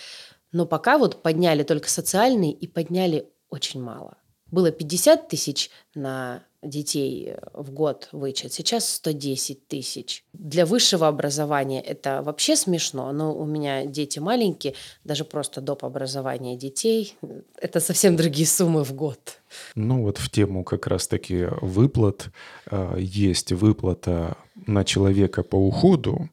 Но 0.50 0.66
пока 0.66 0.98
вот 0.98 1.22
подняли 1.22 1.62
только 1.62 1.88
социальный 1.88 2.50
и 2.50 2.66
подняли 2.66 3.28
очень 3.48 3.80
мало. 3.80 4.16
Было 4.50 4.70
50 4.70 5.28
тысяч 5.28 5.70
на 5.94 6.42
детей 6.64 7.30
э, 7.30 7.38
в 7.52 7.70
год 7.70 8.08
вычет, 8.12 8.52
сейчас 8.52 8.88
110 8.94 9.66
тысяч. 9.68 10.24
Для 10.32 10.66
высшего 10.66 11.06
образования 11.08 11.80
это 11.80 12.22
вообще 12.22 12.56
смешно, 12.56 13.12
но 13.12 13.34
у 13.34 13.44
меня 13.44 13.86
дети 13.86 14.18
маленькие, 14.18 14.74
даже 15.04 15.24
просто 15.24 15.60
доп. 15.60 15.84
образования 15.84 16.56
детей, 16.56 17.16
это 17.56 17.80
совсем 17.80 18.16
другие 18.16 18.46
суммы 18.46 18.84
в 18.84 18.92
год. 18.92 19.40
Ну 19.74 20.02
вот 20.02 20.18
в 20.18 20.30
тему 20.30 20.64
как 20.64 20.86
раз-таки 20.86 21.46
выплат. 21.60 22.28
Э, 22.70 22.96
есть 22.98 23.52
выплата 23.52 24.36
на 24.66 24.84
человека 24.84 25.42
по 25.42 25.56
уходу, 25.56 26.30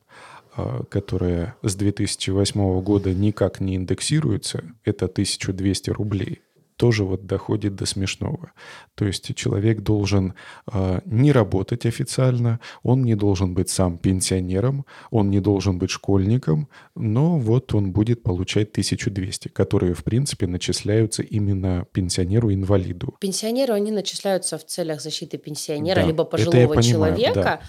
э, 0.57 0.83
которая 0.89 1.55
с 1.61 1.75
2008 1.75 2.81
года 2.81 3.13
никак 3.13 3.59
не 3.59 3.75
индексируется, 3.75 4.63
это 4.83 5.07
1200 5.07 5.89
рублей 5.91 6.41
тоже 6.81 7.03
вот 7.03 7.27
доходит 7.27 7.75
до 7.75 7.85
смешного. 7.85 8.53
То 8.95 9.05
есть 9.05 9.35
человек 9.35 9.81
должен 9.81 10.33
э, 10.73 11.01
не 11.05 11.31
работать 11.31 11.85
официально, 11.85 12.59
он 12.81 13.03
не 13.03 13.15
должен 13.15 13.53
быть 13.53 13.69
сам 13.69 13.99
пенсионером, 13.99 14.85
он 15.11 15.29
не 15.29 15.41
должен 15.41 15.77
быть 15.77 15.91
школьником, 15.91 16.67
но 16.95 17.37
вот 17.37 17.75
он 17.75 17.91
будет 17.91 18.23
получать 18.23 18.71
1200, 18.71 19.49
которые, 19.49 19.93
в 19.93 20.03
принципе, 20.03 20.47
начисляются 20.47 21.21
именно 21.21 21.85
пенсионеру-инвалиду. 21.91 23.13
Пенсионеру 23.19 23.73
они 23.75 23.91
начисляются 23.91 24.57
в 24.57 24.65
целях 24.65 25.01
защиты 25.01 25.37
пенсионера, 25.37 26.01
да, 26.01 26.07
либо 26.07 26.23
пожилого 26.23 26.81
человека. 26.81 27.43
Да 27.43 27.59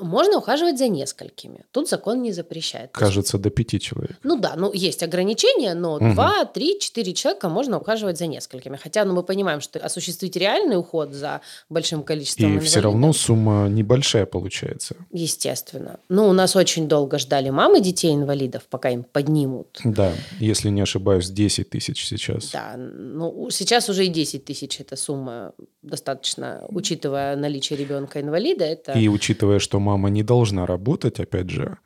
Можно 0.00 0.38
ухаживать 0.38 0.78
за 0.78 0.88
несколькими. 0.88 1.64
Тут 1.70 1.88
закон 1.88 2.22
не 2.22 2.32
запрещает. 2.32 2.90
Кажется, 2.92 3.38
до 3.38 3.50
пяти 3.50 3.78
человек. 3.78 4.16
Ну 4.22 4.38
да, 4.38 4.54
ну 4.56 4.72
есть 4.72 5.02
ограничения, 5.02 5.74
но 5.74 5.96
угу. 5.96 6.12
два, 6.12 6.46
три, 6.46 6.80
четыре 6.80 7.12
человека 7.12 7.50
можно 7.50 7.78
ухаживать 7.78 8.16
за 8.16 8.26
несколькими. 8.26 8.76
Хотя 8.76 9.04
ну, 9.04 9.14
мы 9.14 9.22
понимаем, 9.22 9.60
что 9.60 9.78
осуществить 9.78 10.36
реальный 10.36 10.78
уход 10.78 11.12
за 11.12 11.42
большим 11.68 12.02
количеством 12.02 12.44
И 12.44 12.48
инвалидов, 12.48 12.68
все 12.68 12.80
равно 12.80 13.12
сумма 13.12 13.68
небольшая 13.68 14.24
получается. 14.24 14.96
Естественно. 15.12 16.00
Ну, 16.08 16.28
у 16.28 16.32
нас 16.32 16.56
очень 16.56 16.88
долго 16.88 17.18
ждали 17.18 17.50
мамы 17.50 17.80
детей-инвалидов, 17.80 18.62
пока 18.70 18.88
им 18.88 19.04
поднимут. 19.04 19.80
Да, 19.84 20.12
если 20.40 20.70
не 20.70 20.80
ошибаюсь, 20.80 21.28
10 21.28 21.68
тысяч 21.68 22.06
сейчас. 22.06 22.50
Да, 22.52 22.74
ну 22.76 23.50
сейчас 23.50 23.90
уже 23.90 24.06
и 24.06 24.08
10 24.08 24.44
тысяч 24.46 24.80
эта 24.80 24.96
сумма 24.96 25.52
достаточно, 25.82 26.64
учитывая 26.68 27.36
наличие 27.36 27.78
ребенка-инвалида. 27.78 28.64
Это... 28.64 28.92
И 28.92 29.08
учитывая, 29.08 29.58
что 29.58 29.73
мама 29.78 30.10
не 30.10 30.22
должна 30.22 30.66
работать, 30.66 31.20
опять 31.20 31.50
же, 31.50 31.78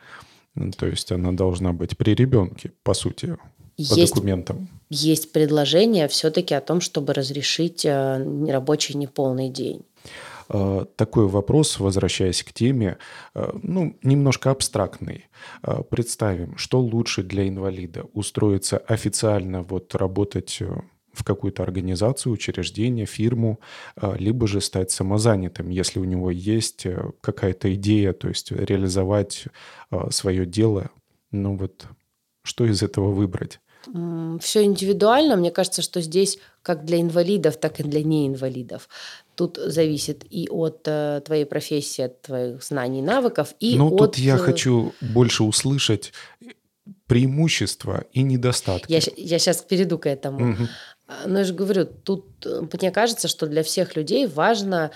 то 0.76 0.86
есть 0.86 1.12
она 1.12 1.32
должна 1.32 1.72
быть 1.72 1.96
при 1.96 2.14
ребенке, 2.14 2.72
по 2.82 2.94
сути, 2.94 3.36
по 3.76 3.94
есть, 3.94 4.14
документам. 4.14 4.68
Есть 4.90 5.32
предложение 5.32 6.08
все-таки 6.08 6.54
о 6.54 6.60
том, 6.60 6.80
чтобы 6.80 7.14
разрешить 7.14 7.84
э, 7.84 8.50
рабочий 8.50 8.94
неполный 8.96 9.50
день. 9.50 9.82
Э, 10.48 10.84
такой 10.96 11.28
вопрос, 11.28 11.78
возвращаясь 11.78 12.42
к 12.42 12.52
теме, 12.52 12.98
э, 13.34 13.50
ну, 13.62 13.96
немножко 14.02 14.50
абстрактный. 14.50 15.26
Представим, 15.90 16.56
что 16.56 16.80
лучше 16.80 17.22
для 17.22 17.48
инвалида? 17.48 18.06
Устроиться 18.14 18.78
официально, 18.78 19.62
вот 19.62 19.94
работать 19.94 20.60
в 21.18 21.24
какую-то 21.24 21.62
организацию, 21.62 22.32
учреждение, 22.32 23.06
фирму, 23.06 23.58
а, 23.96 24.16
либо 24.16 24.46
же 24.46 24.60
стать 24.60 24.90
самозанятым, 24.90 25.68
если 25.68 25.98
у 25.98 26.04
него 26.04 26.30
есть 26.30 26.86
э, 26.86 27.10
какая-то 27.20 27.74
идея, 27.74 28.12
то 28.12 28.28
есть 28.28 28.52
реализовать 28.52 29.46
а, 29.90 30.10
свое 30.10 30.46
дело. 30.46 30.90
Ну 31.32 31.56
вот 31.56 31.86
что 32.42 32.64
из 32.64 32.82
этого 32.82 33.10
выбрать? 33.10 33.60
Все 34.40 34.64
индивидуально. 34.64 35.36
Мне 35.36 35.50
кажется, 35.50 35.82
что 35.82 36.00
здесь 36.00 36.38
как 36.62 36.84
для 36.84 37.00
инвалидов, 37.00 37.56
так 37.56 37.80
и 37.80 37.82
для 37.82 38.02
неинвалидов. 38.02 38.88
Тут 39.34 39.56
зависит 39.56 40.24
и 40.28 40.48
от 40.50 40.82
э, 40.86 41.22
твоей 41.24 41.44
профессии, 41.44 42.02
от 42.02 42.22
твоих 42.22 42.62
знаний, 42.62 43.02
навыков, 43.02 43.54
и 43.60 43.78
Ну, 43.78 43.88
от... 43.88 43.98
тут 43.98 44.18
я 44.18 44.34
э, 44.34 44.38
хочу 44.38 44.92
больше 45.00 45.44
услышать 45.44 46.12
преимущества 47.06 48.04
и 48.12 48.22
недостатки. 48.22 48.92
Я, 48.92 49.00
я 49.16 49.38
сейчас 49.38 49.62
перейду 49.62 49.98
к 49.98 50.06
этому. 50.06 50.52
Угу. 50.52 50.68
Но 51.26 51.38
я 51.38 51.44
же 51.44 51.54
говорю, 51.54 51.86
тут 51.86 52.46
э, 52.46 52.62
мне 52.72 52.90
кажется, 52.90 53.28
что 53.28 53.46
для 53.46 53.62
всех 53.62 53.96
людей 53.96 54.26
важно 54.26 54.90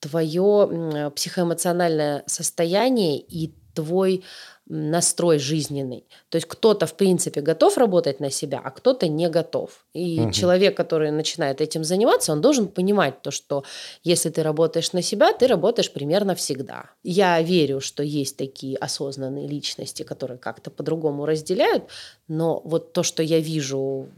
твое 0.00 1.10
психоэмоциональное 1.14 2.24
состояние 2.26 3.18
и 3.18 3.54
твой 3.74 4.24
настрой 4.66 5.38
жизненный. 5.38 6.06
То 6.28 6.36
есть 6.36 6.46
кто-то, 6.46 6.86
в 6.86 6.94
принципе, 6.94 7.40
готов 7.40 7.76
работать 7.76 8.20
на 8.20 8.30
себя, 8.30 8.60
а 8.64 8.70
кто-то 8.70 9.08
не 9.08 9.28
готов. 9.28 9.84
И 9.92 10.20
угу. 10.20 10.30
человек, 10.32 10.76
который 10.76 11.10
начинает 11.10 11.60
этим 11.60 11.84
заниматься, 11.84 12.32
он 12.32 12.40
должен 12.40 12.68
понимать 12.68 13.22
то, 13.22 13.30
что 13.30 13.64
если 14.04 14.30
ты 14.30 14.42
работаешь 14.42 14.92
на 14.92 15.02
себя, 15.02 15.32
ты 15.32 15.46
работаешь 15.46 15.92
примерно 15.92 16.34
всегда. 16.34 16.90
Я 17.02 17.42
верю, 17.42 17.80
что 17.80 18.02
есть 18.02 18.36
такие 18.36 18.76
осознанные 18.76 19.48
личности, 19.48 20.04
которые 20.04 20.38
как-то 20.38 20.70
по-другому 20.70 21.26
разделяют, 21.26 21.84
но 22.28 22.60
вот 22.64 22.92
то, 22.92 23.02
что 23.02 23.22
я 23.22 23.40
вижу 23.40 24.08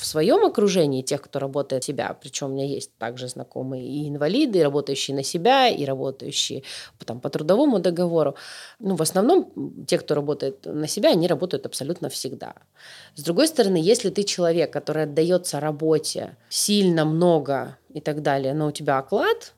в 0.00 0.06
своем 0.06 0.44
окружении 0.46 1.02
тех, 1.02 1.20
кто 1.20 1.38
работает 1.38 1.84
себя, 1.84 2.16
причем 2.20 2.46
у 2.46 2.54
меня 2.54 2.64
есть 2.64 2.90
также 2.98 3.28
знакомые 3.28 3.86
и 3.86 4.08
инвалиды, 4.08 4.58
и 4.58 4.62
работающие 4.62 5.14
на 5.14 5.22
себя, 5.22 5.68
и 5.68 5.84
работающие 5.84 6.62
там, 7.04 7.20
по 7.20 7.28
трудовому 7.28 7.80
договору. 7.80 8.34
Ну, 8.78 8.96
в 8.96 9.02
основном 9.02 9.84
те, 9.86 9.98
кто 9.98 10.14
работает 10.14 10.64
на 10.64 10.86
себя, 10.86 11.10
они 11.10 11.28
работают 11.28 11.66
абсолютно 11.66 12.08
всегда. 12.08 12.54
С 13.14 13.22
другой 13.22 13.46
стороны, 13.46 13.76
если 13.76 14.08
ты 14.08 14.22
человек, 14.22 14.72
который 14.72 15.02
отдается 15.02 15.60
работе 15.60 16.36
сильно, 16.48 17.04
много 17.04 17.76
и 17.92 18.00
так 18.00 18.22
далее, 18.22 18.54
но 18.54 18.68
у 18.68 18.72
тебя 18.72 18.98
оклад, 18.98 19.52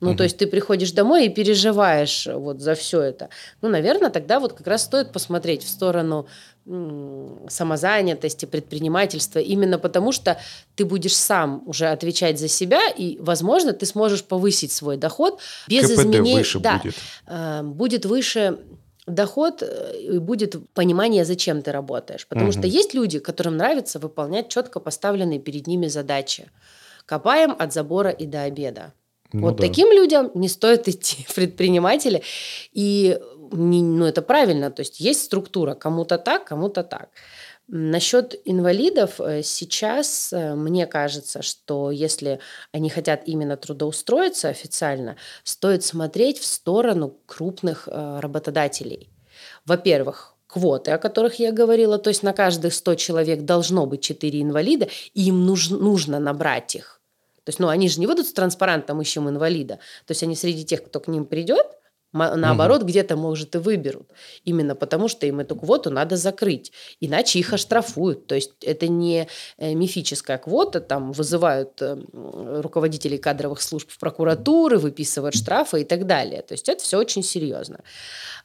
ну, 0.00 0.10
угу. 0.10 0.18
то 0.18 0.24
есть 0.24 0.36
ты 0.36 0.46
приходишь 0.46 0.92
домой 0.92 1.26
и 1.26 1.28
переживаешь 1.28 2.26
вот 2.26 2.60
за 2.60 2.74
все 2.74 3.00
это. 3.00 3.28
Ну, 3.62 3.68
наверное, 3.68 4.10
тогда 4.10 4.40
вот 4.40 4.52
как 4.52 4.66
раз 4.66 4.84
стоит 4.84 5.12
посмотреть 5.12 5.62
в 5.62 5.68
сторону 5.68 6.26
самозанятости, 6.66 8.46
предпринимательства, 8.46 9.38
именно 9.38 9.78
потому 9.78 10.12
что 10.12 10.38
ты 10.76 10.86
будешь 10.86 11.14
сам 11.14 11.62
уже 11.66 11.88
отвечать 11.88 12.38
за 12.38 12.48
себя, 12.48 12.80
и, 12.88 13.18
возможно, 13.20 13.74
ты 13.74 13.84
сможешь 13.84 14.24
повысить 14.24 14.72
свой 14.72 14.96
доход 14.96 15.40
без 15.68 15.84
КПД 15.84 15.92
изменений. 15.92 16.36
выше 16.36 16.60
да, 16.60 16.78
будет. 16.82 16.94
Э, 17.26 17.62
будет 17.62 18.06
выше 18.06 18.60
доход 19.06 19.62
э, 19.62 20.00
и 20.00 20.18
будет 20.18 20.56
понимание, 20.72 21.26
зачем 21.26 21.60
ты 21.60 21.70
работаешь. 21.70 22.26
Потому 22.26 22.48
угу. 22.48 22.58
что 22.58 22.66
есть 22.66 22.94
люди, 22.94 23.18
которым 23.18 23.58
нравится 23.58 23.98
выполнять 23.98 24.48
четко 24.48 24.80
поставленные 24.80 25.40
перед 25.40 25.66
ними 25.66 25.88
задачи. 25.88 26.50
Копаем 27.04 27.54
от 27.58 27.74
забора 27.74 28.10
и 28.10 28.24
до 28.24 28.44
обеда. 28.44 28.94
Ну, 29.34 29.48
вот 29.48 29.56
да. 29.56 29.66
таким 29.66 29.90
людям 29.90 30.30
не 30.34 30.48
стоит 30.48 30.88
идти 30.88 31.24
в 31.28 31.34
предприниматели. 31.34 32.22
И 32.72 33.18
ну, 33.50 34.04
это 34.04 34.22
правильно, 34.22 34.70
то 34.70 34.80
есть 34.80 35.00
есть 35.00 35.24
структура, 35.24 35.74
кому-то 35.74 36.18
так, 36.18 36.44
кому-то 36.44 36.84
так. 36.84 37.08
Насчет 37.66 38.40
инвалидов 38.44 39.20
э, 39.20 39.42
сейчас 39.42 40.32
э, 40.32 40.54
мне 40.54 40.86
кажется, 40.86 41.42
что 41.42 41.90
если 41.90 42.38
они 42.72 42.90
хотят 42.90 43.22
именно 43.26 43.56
трудоустроиться 43.56 44.48
официально, 44.48 45.16
стоит 45.44 45.82
смотреть 45.82 46.38
в 46.38 46.44
сторону 46.44 47.16
крупных 47.26 47.88
э, 47.90 48.20
работодателей. 48.20 49.08
Во-первых, 49.64 50.36
квоты, 50.46 50.92
о 50.92 50.98
которых 50.98 51.40
я 51.40 51.50
говорила, 51.52 51.98
то 51.98 52.10
есть 52.10 52.22
на 52.22 52.34
каждых 52.34 52.72
100 52.72 52.94
человек 52.96 53.42
должно 53.42 53.86
быть 53.86 54.02
4 54.02 54.42
инвалида, 54.42 54.88
и 55.14 55.28
им 55.28 55.44
нужно, 55.44 55.78
нужно 55.78 56.20
набрать 56.20 56.76
их. 56.76 57.00
То 57.44 57.50
есть, 57.50 57.58
ну, 57.58 57.68
они 57.68 57.88
же 57.88 58.00
не 58.00 58.06
выйдут 58.06 58.26
с 58.26 58.32
транспарантом 58.32 59.00
«Ищем 59.00 59.28
инвалида». 59.28 59.74
То 60.06 60.10
есть, 60.10 60.22
они 60.22 60.34
среди 60.34 60.64
тех, 60.64 60.84
кто 60.84 61.00
к 61.00 61.08
ним 61.08 61.26
придет, 61.26 61.66
Наоборот, 62.14 62.82
угу. 62.82 62.88
где-то, 62.88 63.16
может, 63.16 63.56
и 63.56 63.58
выберут. 63.58 64.08
Именно 64.44 64.76
потому, 64.76 65.08
что 65.08 65.26
им 65.26 65.40
эту 65.40 65.56
квоту 65.56 65.90
надо 65.90 66.16
закрыть. 66.16 66.72
Иначе 67.00 67.40
их 67.40 67.52
оштрафуют. 67.52 68.28
То 68.28 68.36
есть 68.36 68.52
это 68.62 68.86
не 68.86 69.26
э, 69.58 69.74
мифическая 69.74 70.38
квота. 70.38 70.80
Там 70.80 71.10
вызывают 71.10 71.82
э, 71.82 71.96
руководителей 72.62 73.18
кадровых 73.18 73.60
служб 73.60 73.90
в 73.90 73.98
прокуратуры, 73.98 74.78
выписывают 74.78 75.34
штрафы 75.34 75.80
и 75.80 75.84
так 75.84 76.06
далее. 76.06 76.42
То 76.42 76.54
есть 76.54 76.68
это 76.68 76.84
все 76.84 76.98
очень 76.98 77.24
серьезно. 77.24 77.80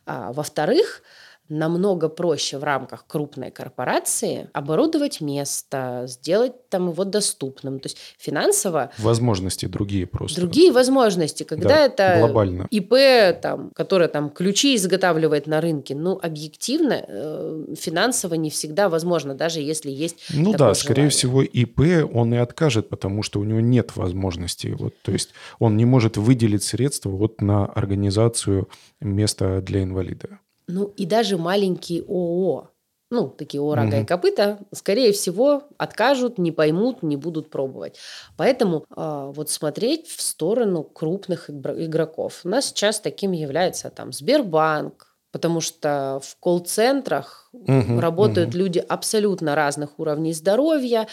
А, 0.08 0.34
во-вторых, 0.34 1.04
намного 1.50 2.10
проще 2.10 2.58
в 2.58 2.64
рамках 2.64 3.06
крупной 3.08 3.52
корпорации 3.52 4.50
оборудовать 4.54 5.20
место, 5.22 6.04
сделать 6.08 6.70
там 6.70 6.90
его 6.90 7.04
доступным. 7.04 7.80
То 7.80 7.88
есть 7.88 7.98
финансово... 8.18 8.92
Возможности 9.00 9.66
другие 9.66 10.06
просто. 10.06 10.40
Другие 10.40 10.72
возможности. 10.72 11.44
Когда 11.44 11.70
да, 11.70 11.86
это 11.86 12.16
глобально. 12.20 12.68
ИП, 12.70 12.94
там, 13.42 13.72
которое 13.76 14.08
там 14.08 14.30
ключи 14.30 14.76
изготавливает 14.76 15.48
на 15.48 15.60
рынке, 15.62 15.96
ну, 15.96 16.20
объективно, 16.22 17.04
э, 17.08 17.66
финансово 17.76 18.36
не 18.36 18.50
всегда 18.50 18.90
возможно, 18.90 19.34
даже 19.34 19.60
если 19.60 19.90
есть 19.90 20.18
Ну 20.30 20.54
да, 20.54 20.74
скорее 20.74 21.10
всего, 21.10 21.42
ИП 21.42 22.10
он 22.14 22.34
и 22.34 22.38
откажет, 22.38 22.90
потому 22.90 23.24
что 23.24 23.40
у 23.40 23.44
него 23.44 23.60
нет 23.60 23.96
возможности. 23.96 24.76
Вот, 24.80 24.94
то 25.02 25.12
есть 25.12 25.32
он 25.58 25.78
не 25.78 25.86
может 25.86 26.18
выделить 26.18 26.64
средства 26.64 27.10
вот 27.10 27.42
на 27.42 27.66
организацию 27.66 28.70
места 29.02 29.62
для 29.62 29.84
инвалида. 29.84 30.40
Ну 30.70 30.94
и 30.96 31.06
даже 31.06 31.38
маленькие 31.38 32.04
ООО, 32.04 32.70
ну, 33.10 33.28
такие 33.28 33.60
ООО 33.60 33.74
рога 33.76 33.96
угу. 33.96 34.04
и 34.04 34.06
копыта, 34.06 34.60
скорее 34.72 35.12
всего, 35.14 35.64
откажут, 35.78 36.38
не 36.38 36.52
поймут, 36.52 37.02
не 37.02 37.18
будут 37.18 37.50
пробовать. 37.50 37.98
Поэтому 38.38 38.86
э, 38.96 39.32
вот 39.34 39.50
смотреть 39.50 40.08
в 40.08 40.22
сторону 40.22 40.84
крупных 40.84 41.50
игроков. 41.50 42.42
У 42.44 42.50
нас 42.50 42.68
сейчас 42.68 43.00
таким 43.00 43.32
является 43.32 43.90
там 43.90 44.14
Сбербанк, 44.14 45.16
потому 45.32 45.60
что 45.60 46.22
в 46.24 46.38
колл-центрах 46.40 47.50
угу, 47.52 48.00
работают 48.00 48.50
угу. 48.50 48.60
люди 48.60 48.78
абсолютно 48.78 49.56
разных 49.56 49.98
уровней 49.98 50.34
здоровья. 50.34 51.08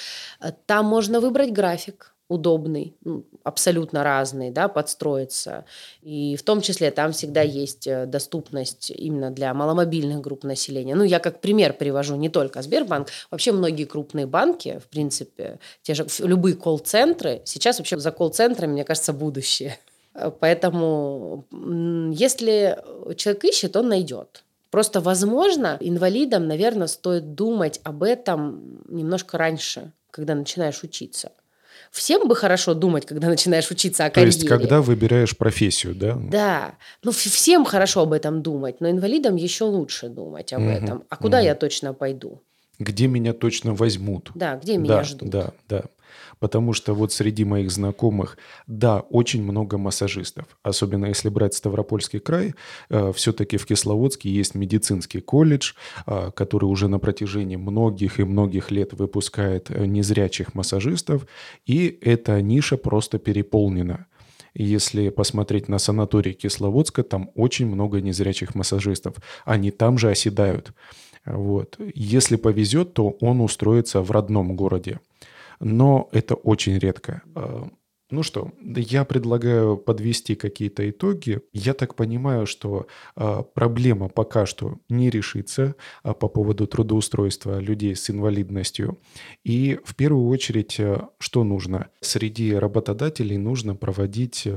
Там 0.67 0.85
можно 0.85 1.21
выбрать 1.21 1.53
график 1.53 2.16
удобный, 2.29 2.97
абсолютно 3.45 4.03
разный, 4.03 4.51
да, 4.51 4.69
подстроиться. 4.69 5.65
И 6.03 6.37
в 6.37 6.43
том 6.43 6.61
числе 6.61 6.91
там 6.91 7.13
всегда 7.13 7.43
есть 7.43 7.87
э, 7.87 8.07
доступность 8.07 8.91
именно 8.91 9.31
для 9.31 9.55
маломобильных 9.55 10.21
групп 10.21 10.45
населения. 10.45 10.95
Ну, 10.95 11.05
я 11.05 11.21
как 11.21 11.41
пример 11.41 11.73
привожу 11.73 12.17
не 12.17 12.29
только 12.29 12.63
Сбербанк, 12.63 13.09
вообще 13.31 13.53
многие 13.53 13.85
крупные 13.85 14.27
банки, 14.27 14.81
в 14.85 14.89
принципе, 14.89 15.61
те 15.83 15.95
же 15.95 16.07
любые 16.19 16.57
колл-центры, 16.57 17.43
сейчас 17.45 17.79
вообще 17.79 17.99
за 17.99 18.11
колл-центрами, 18.11 18.73
мне 18.73 18.85
кажется, 18.85 19.13
будущее. 19.13 19.79
Поэтому 20.41 21.47
если 22.13 22.79
человек 23.17 23.45
ищет, 23.45 23.77
он 23.77 23.89
найдет. 23.89 24.45
Просто, 24.71 25.01
возможно, 25.01 25.77
инвалидам, 25.81 26.49
наверное, 26.49 26.87
стоит 26.87 27.35
думать 27.35 27.81
об 27.85 28.03
этом 28.03 28.83
немножко 28.89 29.39
раньше, 29.39 29.93
когда 30.11 30.35
начинаешь 30.35 30.83
учиться. 30.83 31.33
Всем 31.91 32.29
бы 32.29 32.37
хорошо 32.37 32.75
думать, 32.75 33.07
когда 33.07 33.29
начинаешь 33.29 33.71
учиться 33.71 34.05
о 34.05 34.11
То 34.11 34.15
карьере. 34.15 34.35
есть, 34.37 34.47
когда 34.47 34.81
выбираешь 34.81 35.37
профессию, 35.37 35.95
да? 35.95 36.17
Да, 36.17 36.75
ну 37.03 37.13
всем 37.13 37.65
хорошо 37.65 38.03
об 38.03 38.13
этом 38.13 38.43
думать, 38.43 38.81
но 38.81 38.91
инвалидам 38.91 39.37
еще 39.37 39.65
лучше 39.65 40.09
думать 40.09 40.53
об 40.53 40.63
Мгм, 40.63 40.71
этом. 40.71 41.05
А 41.09 41.17
куда 41.17 41.39
мгм. 41.39 41.47
я 41.47 41.55
точно 41.55 41.95
пойду? 41.95 42.43
Где 42.79 43.07
меня 43.07 43.33
точно 43.33 43.75
возьмут? 43.75 44.31
Да, 44.35 44.57
где 44.57 44.77
меня 44.77 44.89
Да, 44.89 45.03
ждут? 45.05 45.31
да, 45.31 45.51
да. 45.69 45.85
Потому 46.39 46.73
что 46.73 46.95
вот 46.95 47.13
среди 47.13 47.45
моих 47.45 47.71
знакомых, 47.71 48.37
да, 48.67 49.01
очень 49.01 49.43
много 49.43 49.79
массажистов. 49.79 50.45
Особенно 50.63 51.07
если 51.07 51.29
брать 51.29 51.55
Ставропольский 51.55 52.19
край, 52.19 52.55
все-таки 53.15 53.57
в 53.57 53.67
Кисловодске 53.67 54.31
есть 54.31 54.55
медицинский 54.55 55.21
колледж, 55.21 55.73
э, 56.07 56.31
который 56.35 56.67
уже 56.67 56.89
на 56.89 56.99
протяжении 56.99 57.57
многих 57.57 58.21
и 58.21 58.25
многих 58.25 58.71
лет 58.71 58.93
выпускает 58.93 59.71
э, 59.71 59.87
незрячих 59.87 60.55
массажистов, 60.55 61.27
и 61.65 61.99
эта 62.03 62.41
ниша 62.43 62.77
просто 62.77 63.19
переполнена. 63.19 64.07
Если 64.55 65.11
посмотреть 65.11 65.69
на 65.69 65.79
санаторий 65.79 66.33
Кисловодска, 66.33 67.03
там 67.03 67.31
очень 67.35 67.67
много 67.67 68.01
незрячих 68.01 68.55
массажистов. 68.55 69.17
Они 69.45 69.71
там 69.71 69.99
же 69.99 70.11
оседают. 70.11 70.73
Вот. 71.27 71.79
Если 71.95 72.37
повезет, 72.37 72.95
то 72.95 73.11
он 73.21 73.41
устроится 73.41 74.01
в 74.01 74.11
родном 74.11 74.57
городе. 74.57 75.01
Но 75.61 76.09
это 76.13 76.35
очень 76.35 76.79
редко. 76.79 77.23
А, 77.35 77.69
Ну 78.09 78.23
что, 78.23 78.53
я 78.63 79.05
предлагаю 79.05 79.77
подвести 79.77 80.37
какие-то 80.37 80.89
итоги. 80.89 81.41
Я 81.53 81.75
так 81.75 81.97
понимаю, 81.97 82.47
что 82.47 82.87
а, 83.17 83.43
проблема 83.43 84.09
пока 84.09 84.47
что 84.47 84.79
не 84.89 85.11
решится 85.11 85.75
а, 86.05 86.15
по 86.15 86.29
поводу 86.29 86.69
трудоустройства 86.69 87.59
людей 87.59 87.97
с 87.97 88.09
инвалидностью. 88.09 88.99
И 89.43 89.81
в 89.85 89.97
первую 89.97 90.29
очередь, 90.29 90.81
что 91.19 91.45
нужно? 91.45 91.89
Среди 92.01 92.55
работодателей 92.55 93.39
нужно 93.39 93.75
проводить 93.75 94.49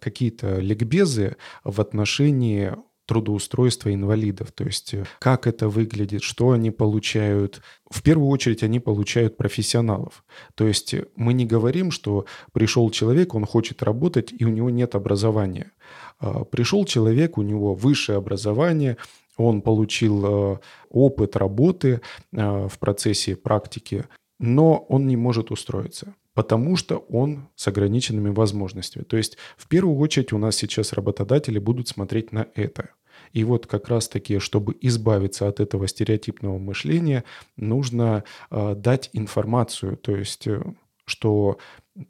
какие-то 0.00 0.58
ликбезы 0.58 1.36
в 1.64 1.78
отношении 1.78 2.74
трудоустройства 3.06 3.92
инвалидов, 3.92 4.52
то 4.52 4.64
есть 4.64 4.94
э, 4.94 5.04
как 5.18 5.46
это 5.46 5.68
выглядит, 5.68 6.22
что 6.22 6.50
они 6.52 6.70
получают. 6.70 7.62
В 7.90 8.02
первую 8.02 8.28
очередь 8.28 8.62
они 8.62 8.80
получают 8.80 9.36
профессионалов. 9.36 10.24
То 10.54 10.66
есть 10.66 10.94
э, 10.94 11.06
мы 11.16 11.32
не 11.32 11.44
говорим, 11.44 11.90
что 11.90 12.26
пришел 12.52 12.90
человек, 12.90 13.34
он 13.34 13.44
хочет 13.44 13.82
работать, 13.82 14.32
и 14.36 14.44
у 14.44 14.48
него 14.48 14.70
нет 14.70 14.94
образования. 14.94 15.72
А, 16.20 16.44
Пришел 16.44 16.84
человек, 16.84 17.38
у 17.38 17.42
него 17.42 17.74
высшее 17.74 18.18
образование, 18.18 18.96
он 19.36 19.62
получил 19.62 20.54
э, 20.54 20.58
опыт 20.90 21.36
работы 21.36 22.00
в 22.32 22.78
процессе 22.78 23.34
практики, 23.34 24.04
но 24.38 24.76
он 24.88 25.06
не 25.06 25.16
может 25.16 25.50
устроиться 25.50 26.14
потому 26.34 26.76
что 26.76 26.98
он 27.08 27.48
с 27.56 27.68
ограниченными 27.68 28.30
возможностями. 28.30 29.04
То 29.04 29.16
есть 29.16 29.36
в 29.56 29.68
первую 29.68 29.98
очередь 29.98 30.32
у 30.32 30.38
нас 30.38 30.56
сейчас 30.56 30.92
работодатели 30.92 31.58
будут 31.58 31.88
смотреть 31.88 32.32
на 32.32 32.46
это. 32.54 32.90
И 33.32 33.44
вот 33.44 33.66
как 33.66 33.88
раз-таки, 33.88 34.38
чтобы 34.38 34.76
избавиться 34.80 35.48
от 35.48 35.60
этого 35.60 35.88
стереотипного 35.88 36.58
мышления, 36.58 37.24
нужно 37.56 38.24
э, 38.50 38.74
дать 38.74 39.10
информацию, 39.12 39.96
то 39.96 40.16
есть, 40.16 40.46
э, 40.46 40.62
что 41.04 41.58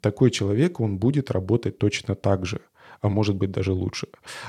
такой 0.01 0.31
человек, 0.31 0.79
он 0.79 0.97
будет 0.97 1.31
работать 1.31 1.77
точно 1.77 2.15
так 2.15 2.45
же, 2.45 2.61
а 3.01 3.09
может 3.09 3.35
быть 3.35 3.51
даже 3.51 3.73
лучше, 3.73 4.07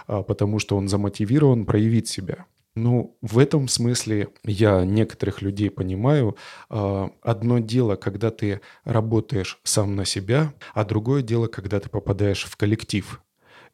э, 0.09 0.23
потому 0.27 0.59
что 0.59 0.77
он 0.77 0.89
замотивирован 0.89 1.65
проявить 1.65 2.09
себя. 2.09 2.47
Ну, 2.77 3.17
в 3.23 3.39
этом 3.39 3.69
смысле 3.69 4.31
я 4.45 4.85
некоторых 4.85 5.43
людей 5.43 5.71
понимаю. 5.71 6.37
А, 6.69 7.11
Одно 7.23 7.61
дело, 7.61 7.95
когда 7.95 8.31
ты 8.31 8.61
работаешь 8.85 9.61
сам 9.63 9.95
на 9.95 10.05
себя, 10.05 10.53
а 10.75 10.85
другое 10.85 11.23
дело, 11.23 11.47
когда 11.47 11.79
ты 11.79 11.89
попадаешь 11.89 12.45
в 12.45 12.57
коллектив. 12.57 13.21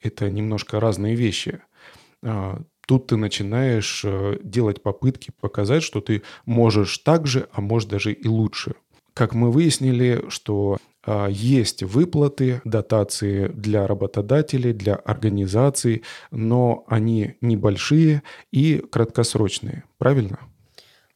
Это 0.03 0.31
немножко 0.31 0.81
разные 0.81 1.15
вещи. 1.15 1.61
А, 2.23 2.61
Тут 2.87 3.07
ты 3.07 3.17
начинаешь 3.17 4.03
э, 4.05 4.41
делать 4.43 4.83
попытки 4.83 5.33
показать, 5.41 5.85
что 5.85 6.01
ты 6.01 6.23
можешь 6.45 6.99
так 6.99 7.25
же, 7.29 7.49
а 7.53 7.61
может 7.61 7.89
даже 7.89 8.13
и 8.13 8.27
лучше. 8.27 8.75
Как 9.15 9.33
мы 9.33 9.53
выяснили, 9.53 10.25
что 10.29 10.77
есть 11.31 11.83
выплаты, 11.83 12.61
дотации 12.65 13.49
для 13.49 13.87
работодателей, 13.87 14.73
для 14.73 14.95
организаций, 14.97 16.05
но 16.31 16.85
они 16.89 17.37
небольшие 17.41 18.23
и 18.53 18.79
краткосрочные. 18.79 19.85
Правильно? 19.99 20.39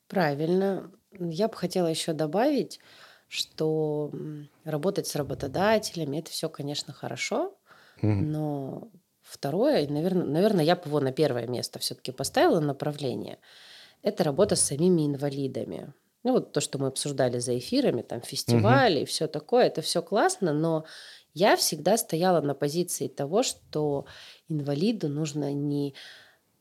Правильно. 0.09 0.91
Я 1.19 1.49
бы 1.49 1.57
хотела 1.57 1.87
еще 1.89 2.13
добавить, 2.13 2.81
что 3.29 4.13
работать 4.65 5.07
с 5.07 5.17
работодателями 5.17 6.19
это 6.19 6.31
все, 6.31 6.49
конечно, 6.49 6.93
хорошо, 6.93 7.57
Мгм. 8.03 8.31
но 8.31 8.91
второе, 9.23 9.89
наверное, 9.89 10.27
наверное, 10.27 10.65
я 10.65 10.77
бы 10.77 10.83
его 10.87 11.01
на 11.01 11.13
первое 11.13 11.47
место 11.47 11.79
все-таки 11.79 12.13
поставила 12.13 12.61
направление. 12.61 13.39
Это 14.03 14.25
работа 14.25 14.57
с 14.57 14.63
самими 14.63 15.07
инвалидами. 15.07 15.95
Ну 16.25 16.33
вот 16.33 16.53
то, 16.53 16.61
что 16.61 16.79
мы 16.79 16.89
обсуждали 16.89 17.39
за 17.39 17.59
эфирами, 17.59 18.03
там 18.03 18.23
фестивали 18.23 19.01
и 19.01 19.05
все 19.05 19.27
такое, 19.29 19.67
это 19.67 19.83
все 19.83 20.03
классно, 20.03 20.53
но 20.55 20.87
я 21.35 21.57
всегда 21.57 21.97
стояла 21.99 22.41
на 22.41 22.55
позиции 22.55 23.09
того, 23.09 23.43
что 23.43 24.07
инвалиду 24.49 25.09
нужно 25.09 25.53
не 25.53 25.95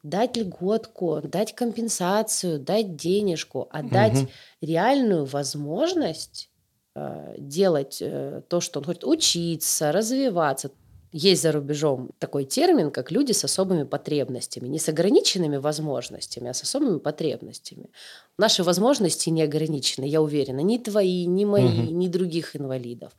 дать 0.03 0.37
льготку, 0.37 1.21
дать 1.23 1.55
компенсацию, 1.55 2.59
дать 2.59 2.95
денежку, 2.97 3.67
а 3.71 3.83
дать 3.83 4.25
Мгм. 4.25 4.33
реальную 4.61 5.25
возможность 5.25 6.51
э, 6.95 7.35
делать 7.37 7.99
э, 8.01 8.41
то, 8.49 8.59
что 8.61 8.79
он 8.79 8.85
хочет, 8.85 9.05
учиться, 9.05 9.91
развиваться. 9.93 10.71
Есть 11.13 11.43
за 11.43 11.51
рубежом 11.51 12.09
такой 12.17 12.43
термин, 12.43 12.89
как 12.89 13.11
люди 13.11 13.33
с 13.33 13.43
особыми 13.43 13.83
потребностями. 13.83 14.67
Не 14.67 14.79
с 14.79 14.89
ограниченными 14.89 15.57
возможностями, 15.57 16.49
а 16.49 16.53
с 16.55 16.63
особыми 16.63 16.97
потребностями. 16.97 17.91
Наши 18.39 18.63
возможности 18.63 19.29
не 19.29 19.43
ограничены, 19.43 20.05
я 20.05 20.21
уверена. 20.23 20.61
Ни 20.61 20.77
твои, 20.79 21.25
ни 21.27 21.45
мои, 21.45 21.67
Мгм. 21.67 21.99
ни 21.99 22.07
других 22.07 22.55
инвалидов. 22.55 23.11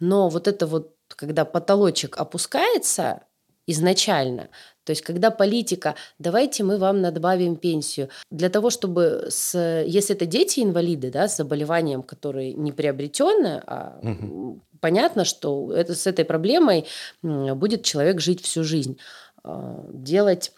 Но 0.00 0.30
вот 0.30 0.48
это 0.48 0.66
вот, 0.66 0.94
когда 1.08 1.44
потолочек 1.44 2.16
опускается 2.16 3.20
изначально, 3.66 4.48
то 4.84 4.92
есть 4.92 5.02
когда 5.02 5.30
политика, 5.30 5.94
давайте 6.18 6.64
мы 6.64 6.78
вам 6.78 7.02
надбавим 7.02 7.56
пенсию, 7.56 8.08
для 8.30 8.48
того, 8.48 8.70
чтобы, 8.70 9.26
с, 9.28 9.54
если 9.86 10.16
это 10.16 10.24
дети-инвалиды, 10.24 11.10
да, 11.10 11.28
с 11.28 11.36
заболеванием, 11.36 12.02
которое 12.02 12.54
не 12.54 12.72
приобретенное, 12.72 13.62
а 13.66 13.98
Мгм. 14.02 14.62
Понятно, 14.80 15.24
что 15.24 15.72
это, 15.72 15.94
с 15.94 16.06
этой 16.06 16.24
проблемой 16.24 16.86
будет 17.22 17.84
человек 17.84 18.20
жить 18.20 18.42
всю 18.42 18.64
жизнь. 18.64 18.98
А, 19.44 19.84
Делать 19.92 20.52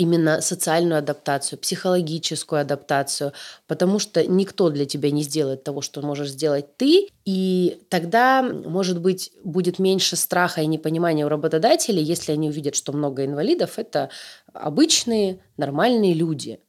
именно 0.00 0.40
социальную 0.40 0.98
адаптацию, 0.98 1.58
психологическую 1.58 2.62
адаптацию, 2.62 3.34
потому 3.66 3.98
что 3.98 4.26
никто 4.26 4.70
для 4.70 4.86
тебя 4.86 5.10
не 5.10 5.22
сделает 5.22 5.62
того, 5.62 5.82
что 5.82 6.00
можешь 6.00 6.30
сделать 6.30 6.74
ты, 6.78 7.08
и 7.26 7.82
тогда, 7.90 8.42
может 8.42 8.98
быть, 8.98 9.30
будет 9.44 9.78
меньше 9.78 10.16
страха 10.16 10.62
и 10.62 10.66
непонимания 10.66 11.26
у 11.26 11.28
работодателей, 11.28 12.02
если 12.02 12.32
они 12.32 12.48
увидят, 12.48 12.76
что 12.76 12.92
много 12.94 13.26
инвалидов– 13.26 13.72
это 13.76 14.08
обычные, 14.54 15.40
нормальные 15.58 16.14
люди. 16.14 16.60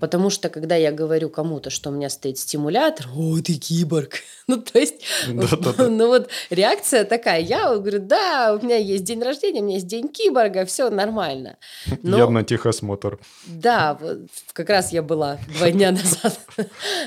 Потому 0.00 0.30
что, 0.30 0.48
когда 0.48 0.76
я 0.76 0.90
говорю 0.92 1.28
кому-то, 1.28 1.68
что 1.68 1.90
у 1.90 1.92
меня 1.92 2.08
стоит 2.08 2.38
стимулятор, 2.38 3.06
о, 3.14 3.38
ты 3.40 3.54
киборг. 3.54 4.14
Ну, 4.50 4.56
то 4.62 4.78
есть, 4.78 4.94
Да-да-да. 5.28 5.88
ну 5.90 6.06
вот 6.06 6.30
реакция 6.48 7.04
такая. 7.04 7.42
Я 7.42 7.76
говорю, 7.76 7.98
да, 7.98 8.56
у 8.58 8.64
меня 8.64 8.76
есть 8.76 9.04
день 9.04 9.22
рождения, 9.22 9.60
у 9.60 9.64
меня 9.64 9.74
есть 9.74 9.86
день 9.86 10.08
киборга, 10.08 10.64
все 10.64 10.88
нормально. 10.88 11.58
Но- 12.02 12.16
Я 12.16 12.30
на 12.30 12.42
техосмотр. 12.44 13.18
да, 13.46 13.98
вот 14.00 14.20
как 14.54 14.70
раз 14.70 14.90
я 14.90 15.02
была 15.02 15.36
два 15.58 15.70
дня 15.70 15.90
назад. 15.92 16.40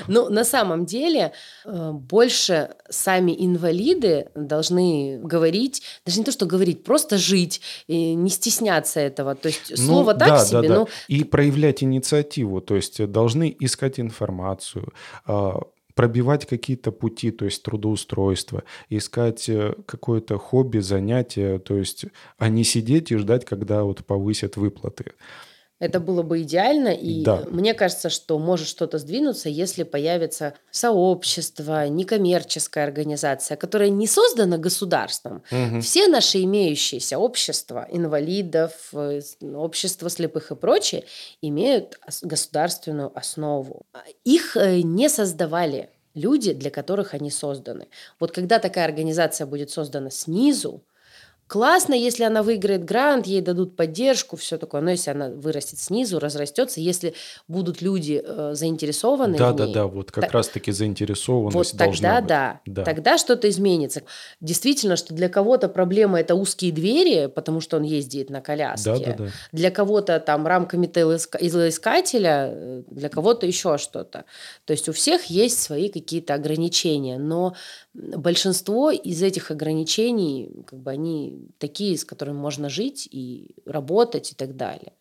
Ну, 0.06 0.28
на 0.28 0.44
самом 0.44 0.86
деле, 0.86 1.32
э, 1.64 1.90
больше 1.92 2.76
сами 2.88 3.34
инвалиды 3.36 4.28
должны 4.36 5.18
говорить, 5.20 5.82
даже 6.06 6.20
не 6.20 6.24
то, 6.24 6.30
что 6.30 6.46
говорить, 6.46 6.84
просто 6.84 7.18
жить, 7.18 7.60
и 7.88 8.14
не 8.14 8.30
стесняться 8.30 9.00
этого. 9.00 9.34
То 9.34 9.48
есть 9.48 9.70
Ну, 9.70 9.76
слово 9.76 10.14
так 10.14 10.28
да, 10.28 10.38
да, 10.38 10.44
себе, 10.44 10.68
да. 10.68 10.74
но 10.76 10.88
И 11.08 11.24
проявлять 11.24 11.82
инициативу, 11.82 12.51
то 12.60 12.76
есть 12.76 13.00
э, 13.00 13.06
должны 13.06 13.54
искать 13.60 13.98
информацию, 14.00 14.92
а, 15.26 15.60
пробивать 15.94 16.46
какие-то 16.46 16.92
пути, 16.92 17.30
то 17.30 17.44
есть 17.44 17.62
трудоустройство, 17.62 18.64
искать 18.88 19.48
э, 19.48 19.74
какое-то 19.86 20.38
хобби, 20.38 20.78
занятие, 20.78 21.58
то 21.58 21.76
есть, 21.76 22.06
а 22.38 22.48
не 22.48 22.64
сидеть 22.64 23.10
и 23.12 23.16
ждать, 23.16 23.44
когда 23.44 23.84
вот 23.84 24.04
повысят 24.04 24.56
выплаты. 24.56 25.12
Это 25.82 25.98
было 25.98 26.22
бы 26.22 26.42
идеально, 26.42 26.90
и 26.90 27.24
Да. 27.24 27.42
мне 27.50 27.74
кажется, 27.74 28.08
что 28.08 28.38
может 28.38 28.68
что-то 28.68 28.98
сдвинуться, 28.98 29.48
если 29.48 29.82
появится 29.82 30.54
сообщество, 30.70 31.88
некоммерческая 31.88 32.84
организация, 32.84 33.56
которая 33.56 33.88
не 33.88 34.06
создана 34.06 34.58
государством. 34.58 35.42
Мгм. 35.50 35.80
Все 35.80 36.06
наши 36.06 36.42
имеющиеся 36.44 37.18
общества 37.18 37.88
инвалидов, 37.90 38.72
э, 38.92 39.20
общества 39.54 40.08
слепых 40.08 40.52
и 40.52 40.54
прочее 40.54 41.02
имеют 41.42 41.98
ос- 42.06 42.22
государственную 42.22 43.10
основу. 43.18 43.82
Их 44.22 44.56
э, 44.56 44.82
не 44.82 45.08
создавали 45.08 45.88
люди, 46.14 46.52
для 46.52 46.70
которых 46.70 47.12
они 47.14 47.30
созданы. 47.32 47.88
Вот 48.20 48.30
когда 48.30 48.60
такая 48.60 48.84
организация 48.84 49.46
будет 49.48 49.70
создана 49.70 50.10
снизу, 50.10 50.84
Классно, 51.52 51.92
если 51.92 52.24
она 52.24 52.42
выиграет 52.42 52.82
грант, 52.82 53.26
ей 53.26 53.42
дадут 53.42 53.76
поддержку, 53.76 54.38
все 54.38 54.56
такое. 54.56 54.80
Но 54.80 54.88
если 54.88 55.10
она 55.10 55.28
вырастет 55.28 55.78
снизу, 55.78 56.18
разрастется, 56.18 56.80
если 56.80 57.12
будут 57.46 57.82
люди 57.82 58.22
э, 58.24 58.52
заинтересованы 58.54 59.36
да, 59.36 59.52
в 59.52 59.56
да, 59.56 59.66
ней, 59.66 59.74
да, 59.74 59.86
вот 59.86 60.10
как 60.10 60.32
раз-таки 60.32 60.72
заинтересованность 60.72 61.54
вот 61.54 61.76
должна 61.76 62.20
тогда 62.20 62.60
быть. 62.64 62.74
да, 62.74 62.80
Да. 62.80 62.84
тогда 62.86 63.18
что-то 63.18 63.50
изменится. 63.50 64.00
Действительно, 64.40 64.96
что 64.96 65.12
для 65.12 65.28
кого-то 65.28 65.68
проблема 65.68 66.18
это 66.18 66.36
узкие 66.36 66.72
двери, 66.72 67.26
потому 67.26 67.60
что 67.60 67.76
он 67.76 67.82
ездит 67.82 68.30
на 68.30 68.40
коляске. 68.40 68.90
Да, 68.90 68.98
да, 68.98 69.12
да. 69.24 69.28
Для 69.52 69.70
кого-то 69.70 70.20
там 70.20 70.46
рамка 70.46 70.78
металлоискателя, 70.78 72.48
э, 72.50 72.82
для 72.90 73.10
кого-то 73.10 73.44
еще 73.44 73.76
что-то. 73.76 74.24
То 74.64 74.72
есть 74.72 74.88
у 74.88 74.94
всех 74.94 75.26
есть 75.26 75.60
свои 75.60 75.90
какие-то 75.90 76.32
ограничения, 76.32 77.18
но 77.18 77.54
большинство 77.92 78.90
из 78.90 79.22
этих 79.22 79.50
ограничений, 79.50 80.50
как 80.66 80.78
бы 80.78 80.90
они 80.92 81.41
такие, 81.58 81.96
с 81.96 82.04
которыми 82.04 82.36
можно 82.36 82.68
жить 82.68 83.08
и 83.10 83.54
работать 83.66 84.32
и 84.32 84.34
так 84.34 84.56
далее. 84.56 84.92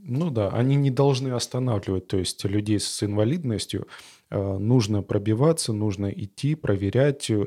Ну 0.00 0.30
да, 0.30 0.50
они 0.50 0.76
не 0.76 0.90
должны 0.90 1.28
останавливать, 1.30 2.06
то 2.06 2.18
есть 2.18 2.44
людей 2.44 2.78
с 2.78 3.02
инвалидностью 3.02 3.88
э, 4.30 4.58
нужно 4.58 5.02
пробиваться, 5.02 5.72
нужно 5.72 6.06
идти, 6.06 6.54
проверять. 6.54 7.28
Э, 7.30 7.46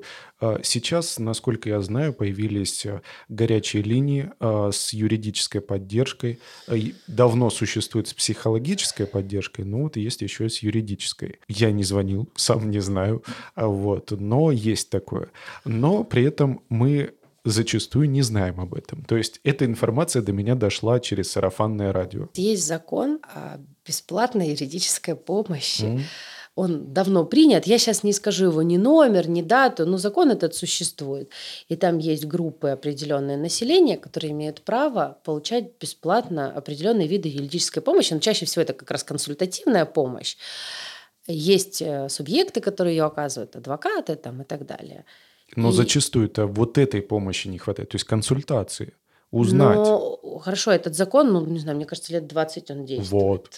Сейчас, 0.61 1.17
насколько 1.17 1.69
я 1.69 1.79
знаю, 1.79 2.13
появились 2.13 2.85
э, 2.85 3.01
горячие 3.29 3.83
линии 3.83 4.31
с 4.41 4.91
юридической 4.91 5.61
поддержкой. 5.61 6.39
Давно 7.07 7.49
существует 7.49 8.09
с 8.09 8.13
психологической 8.13 9.07
поддержкой, 9.07 9.63
но 9.63 9.83
вот 9.83 9.95
есть 9.95 10.21
еще 10.21 10.47
и 10.47 10.49
с 10.49 10.61
юридической. 10.61 11.39
Я 11.47 11.71
не 11.71 11.83
звонил, 11.83 12.27
сам 12.35 12.69
не 12.69 12.79
знаю, 12.79 13.23
а 13.55 13.67
вот, 13.67 14.11
но 14.11 14.51
есть 14.51 14.89
такое. 14.89 15.29
Но 15.63 16.03
при 16.03 16.25
этом 16.25 16.61
мы 16.67 17.13
зачастую 17.43 18.09
не 18.09 18.21
знаем 18.21 18.59
об 18.59 18.73
этом. 18.73 19.03
То 19.03 19.17
есть 19.17 19.39
эта 19.43 19.65
информация 19.65 20.21
до 20.21 20.31
меня 20.31 20.55
дошла 20.55 20.99
через 20.99 21.31
сарафанное 21.31 21.91
радио. 21.91 22.29
Есть 22.35 22.65
закон 22.67 23.19
о 23.23 23.59
бесплатной 23.85 24.49
юридической 24.49 25.15
помощи. 25.15 25.85
М. 25.85 26.03
Он 26.55 26.93
давно 26.93 27.25
принят. 27.25 27.65
Я 27.65 27.77
сейчас 27.77 28.03
не 28.03 28.11
скажу 28.11 28.45
его 28.45 28.61
ни 28.61 28.75
номер, 28.75 29.29
ни 29.29 29.41
дату, 29.41 29.85
но 29.85 29.97
закон 29.97 30.31
этот 30.31 30.53
существует. 30.53 31.31
И 31.69 31.77
там 31.77 31.97
есть 31.97 32.25
группы 32.25 32.69
определенное 32.69 33.37
населения, 33.37 33.97
которые 33.97 34.31
имеют 34.31 34.61
право 34.61 35.17
получать 35.23 35.71
бесплатно 35.79 36.51
определенные 36.51 37.07
виды 37.07 37.29
юридической 37.29 37.81
помощи. 37.81 38.13
Но 38.13 38.19
чаще 38.19 38.45
всего 38.45 38.63
это 38.63 38.73
как 38.73 38.91
раз 38.91 39.03
консультативная 39.03 39.85
помощь. 39.85 40.35
Есть 41.25 41.81
э, 41.81 42.09
субъекты, 42.09 42.59
которые 42.59 42.97
ее 42.97 43.05
оказывают, 43.05 43.55
адвокаты 43.55 44.15
там, 44.15 44.41
и 44.41 44.43
так 44.43 44.65
далее. 44.65 45.05
Но 45.55 45.69
И- 45.69 45.73
зачастую-то 45.73 46.47
вот 46.47 46.77
этой 46.77 47.01
помощи 47.01 47.47
не 47.47 47.57
хватает, 47.57 47.89
то 47.89 47.95
есть 47.95 48.05
консультации, 48.05 48.93
узнать. 49.31 49.77
Но 49.77 50.39
хорошо, 50.43 50.71
этот 50.71 50.95
закон, 50.95 51.31
ну, 51.33 51.45
не 51.45 51.59
знаю, 51.59 51.77
мне 51.77 51.85
кажется, 51.85 52.13
лет 52.13 52.27
20 52.27 52.71
он 52.71 52.85
действует. 52.85 53.11
Вот. 53.11 53.49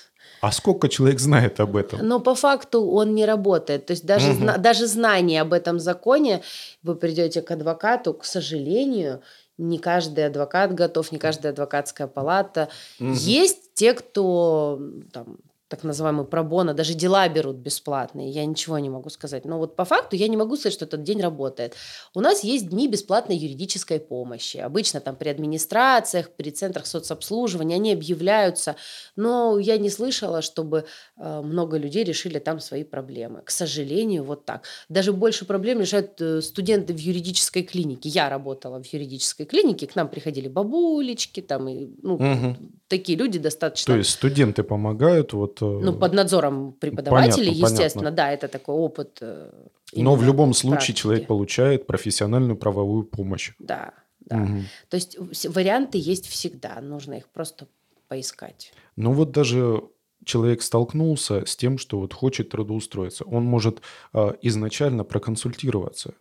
А 0.42 0.52
сколько 0.52 0.88
человек 0.90 1.20
знает 1.20 1.60
об 1.60 1.76
этом? 1.76 2.06
Но 2.08 2.20
по 2.20 2.36
факту 2.36 2.86
он 2.86 3.16
не 3.16 3.26
работает. 3.26 3.86
То 3.86 3.92
есть 3.94 4.06
даже, 4.06 4.30
Мгм. 4.32 4.38
зна- 4.38 4.58
даже 4.58 4.88
знание 4.88 5.42
об 5.42 5.54
этом 5.54 5.80
законе, 5.80 6.42
вы 6.84 6.96
придете 6.96 7.42
к 7.42 7.52
адвокату, 7.52 8.14
к 8.14 8.26
сожалению, 8.26 9.22
не 9.58 9.78
каждый 9.78 10.26
адвокат 10.26 10.74
готов, 10.74 11.12
не 11.12 11.18
каждая 11.20 11.54
адвокатская 11.54 12.08
палата. 12.08 12.70
Мгм. 13.00 13.14
Есть 13.14 13.74
те, 13.74 13.94
кто 13.94 14.80
там 15.12 15.38
так 15.74 15.84
называемый 15.84 16.26
пробона, 16.26 16.76
даже 16.76 16.94
дела 16.94 17.28
берут 17.28 17.56
бесплатные, 17.56 18.30
я 18.30 18.46
ничего 18.46 18.78
не 18.78 18.92
могу 18.92 19.10
сказать. 19.10 19.44
Но 19.44 19.58
вот 19.58 19.76
по 19.76 19.86
факту 19.86 20.16
я 20.16 20.28
не 20.28 20.38
могу 20.38 20.56
сказать, 20.56 20.74
что 20.74 20.86
этот 20.86 21.02
день 21.02 21.20
работает. 21.20 21.74
У 22.14 22.22
нас 22.22 22.44
есть 22.44 22.70
дни 22.70 22.88
бесплатной 22.88 23.36
юридической 23.36 24.00
помощи. 24.00 24.58
Обычно 24.58 25.00
там 25.00 25.16
при 25.16 25.30
администрациях, 25.30 26.30
при 26.30 26.52
центрах 26.52 26.86
соцобслуживания 26.86 27.78
они 27.78 27.92
объявляются, 27.92 28.76
но 29.16 29.58
я 29.58 29.80
не 29.80 29.90
слышала, 29.90 30.44
чтобы 30.44 30.86
э, 31.18 31.42
много 31.42 31.78
людей 31.78 32.04
решили 32.04 32.38
там 32.38 32.60
свои 32.60 32.84
проблемы. 32.84 33.42
К 33.42 33.50
сожалению, 33.50 34.26
вот 34.26 34.46
так. 34.46 34.66
Даже 34.90 35.12
больше 35.12 35.46
проблем 35.46 35.80
решают 35.80 36.22
э, 36.22 36.44
студенты 36.44 36.94
в 36.94 37.00
юридической 37.00 37.64
клинике. 37.64 38.10
Я 38.10 38.30
работала 38.30 38.80
в 38.80 38.86
юридической 38.94 39.48
клинике, 39.48 39.88
к 39.88 39.96
нам 39.96 40.08
приходили 40.08 40.48
бабулечки, 40.50 41.42
там 41.42 41.68
и 41.68 41.88
ну, 42.04 42.20
Мгм. 42.20 42.58
Такие 42.98 43.18
люди 43.18 43.40
достаточно 43.40 43.94
То 43.94 43.98
есть 43.98 44.12
студенты 44.12 44.62
помогают, 44.64 45.34
вот. 45.34 45.62
э, 45.62 45.66
ну, 45.66 45.94
под 45.94 46.14
надзором 46.14 46.74
преподавателей, 46.74 47.48
Понятно, 47.48 47.66
естественно, 47.66 48.12
понятно. 48.12 48.18
да, 48.18 48.32
это 48.32 48.48
такой 48.48 48.76
опыт. 48.76 49.18
э, 49.22 49.52
Но 49.96 50.16
в 50.16 50.24
любом 50.24 50.54
случае 50.54 50.78
практики. 50.78 50.96
человек 50.96 51.28
получает 51.28 51.88
профессиональную 51.88 52.56
правовую 52.56 53.04
помощь. 53.04 53.54
Да, 53.58 53.94
да. 54.20 54.38
Мгм. 54.38 54.66
То 54.90 54.96
есть 54.96 55.18
варианты 55.48 55.98
есть 55.98 56.28
всегда, 56.28 56.80
нужно 56.82 57.16
их 57.16 57.28
просто 57.30 57.68
поискать. 58.08 58.74
Ну 58.96 59.14
вот 59.14 59.32
даже 59.32 59.82
человек 60.24 60.62
столкнулся 60.62 61.46
с 61.46 61.56
тем, 61.56 61.78
что 61.80 62.00
вот 62.00 62.14
хочет 62.14 62.50
трудоустроиться. 62.50 63.24
Он 63.26 63.44
может 63.44 63.82
а, 64.14 64.36
изначально 64.44 65.04
проконсультироваться, 65.04 66.14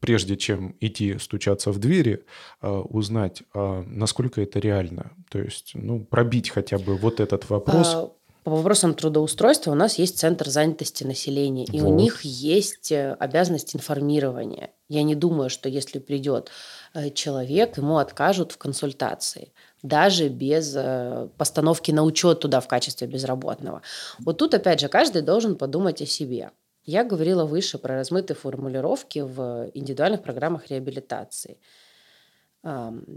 прежде 0.00 0.36
чем 0.36 0.76
идти 0.80 1.18
стучаться 1.18 1.70
в 1.72 1.78
двери, 1.78 2.24
а, 2.60 2.80
узнать, 2.80 3.42
а, 3.54 3.82
насколько 3.86 4.40
это 4.40 4.58
реально. 4.58 5.12
То 5.30 5.38
есть, 5.38 5.72
ну, 5.74 6.04
пробить 6.04 6.50
хотя 6.50 6.78
бы 6.78 6.96
вот 6.96 7.20
этот 7.20 7.48
вопрос. 7.50 7.92
А, 7.94 8.10
По 8.44 8.50
вопросам 8.50 8.94
трудоустройства 8.94 9.72
у 9.72 9.74
нас 9.74 9.98
есть 9.98 10.18
Центр 10.18 10.48
занятости 10.48 11.04
населения, 11.04 11.64
и 11.64 11.80
у 11.82 11.90
Вот. 11.90 12.00
них 12.00 12.22
есть 12.22 12.92
э, 12.92 13.14
обязанность 13.18 13.76
информирования. 13.76 14.70
Я 14.88 15.02
не 15.02 15.14
думаю, 15.14 15.50
что 15.50 15.68
если 15.68 15.98
придет 15.98 16.50
э, 16.94 17.10
человек, 17.10 17.76
ему 17.76 17.98
откажут 17.98 18.52
в 18.52 18.58
консультации, 18.58 19.52
даже 19.82 20.28
без 20.28 20.74
э, 20.76 21.28
постановки 21.36 21.90
на 21.90 22.04
учет 22.04 22.40
туда 22.40 22.60
в 22.60 22.68
качестве 22.68 23.06
безработного. 23.06 23.82
Вот 24.20 24.38
тут, 24.38 24.54
опять 24.54 24.80
же, 24.80 24.88
каждый 24.88 25.22
должен 25.22 25.56
подумать 25.56 26.00
о 26.00 26.06
себе. 26.06 26.50
Я 26.88 27.04
говорила 27.04 27.44
выше 27.44 27.76
про 27.76 27.96
размытые 27.96 28.34
формулировки 28.34 29.18
в 29.18 29.70
индивидуальных 29.74 30.22
программах 30.22 30.70
реабилитации. 30.70 31.58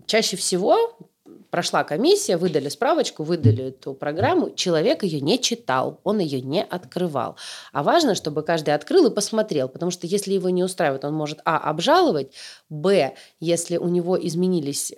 Чаще 0.08 0.36
всего 0.36 0.98
прошла 1.52 1.86
комиссия, 1.86 2.36
выдали 2.36 2.68
справочку, 2.68 3.24
выдали 3.24 3.70
эту 3.70 3.94
программу, 3.94 4.54
человек 4.56 5.04
ее 5.04 5.22
не 5.22 5.40
читал, 5.40 6.02
он 6.04 6.20
ее 6.20 6.42
не 6.42 6.62
открывал. 6.62 7.38
А 7.72 7.82
важно, 7.82 8.14
чтобы 8.14 8.44
каждый 8.44 8.74
открыл 8.74 9.10
и 9.10 9.16
посмотрел, 9.16 9.70
потому 9.70 9.90
что 9.90 10.06
если 10.06 10.34
его 10.34 10.50
не 10.50 10.66
устраивает, 10.66 11.06
он 11.06 11.14
может 11.14 11.40
а. 11.46 11.58
обжаловать, 11.58 12.34
б. 12.68 13.16
если 13.40 13.78
у 13.78 13.88
него 13.88 14.20
изменились 14.22 14.94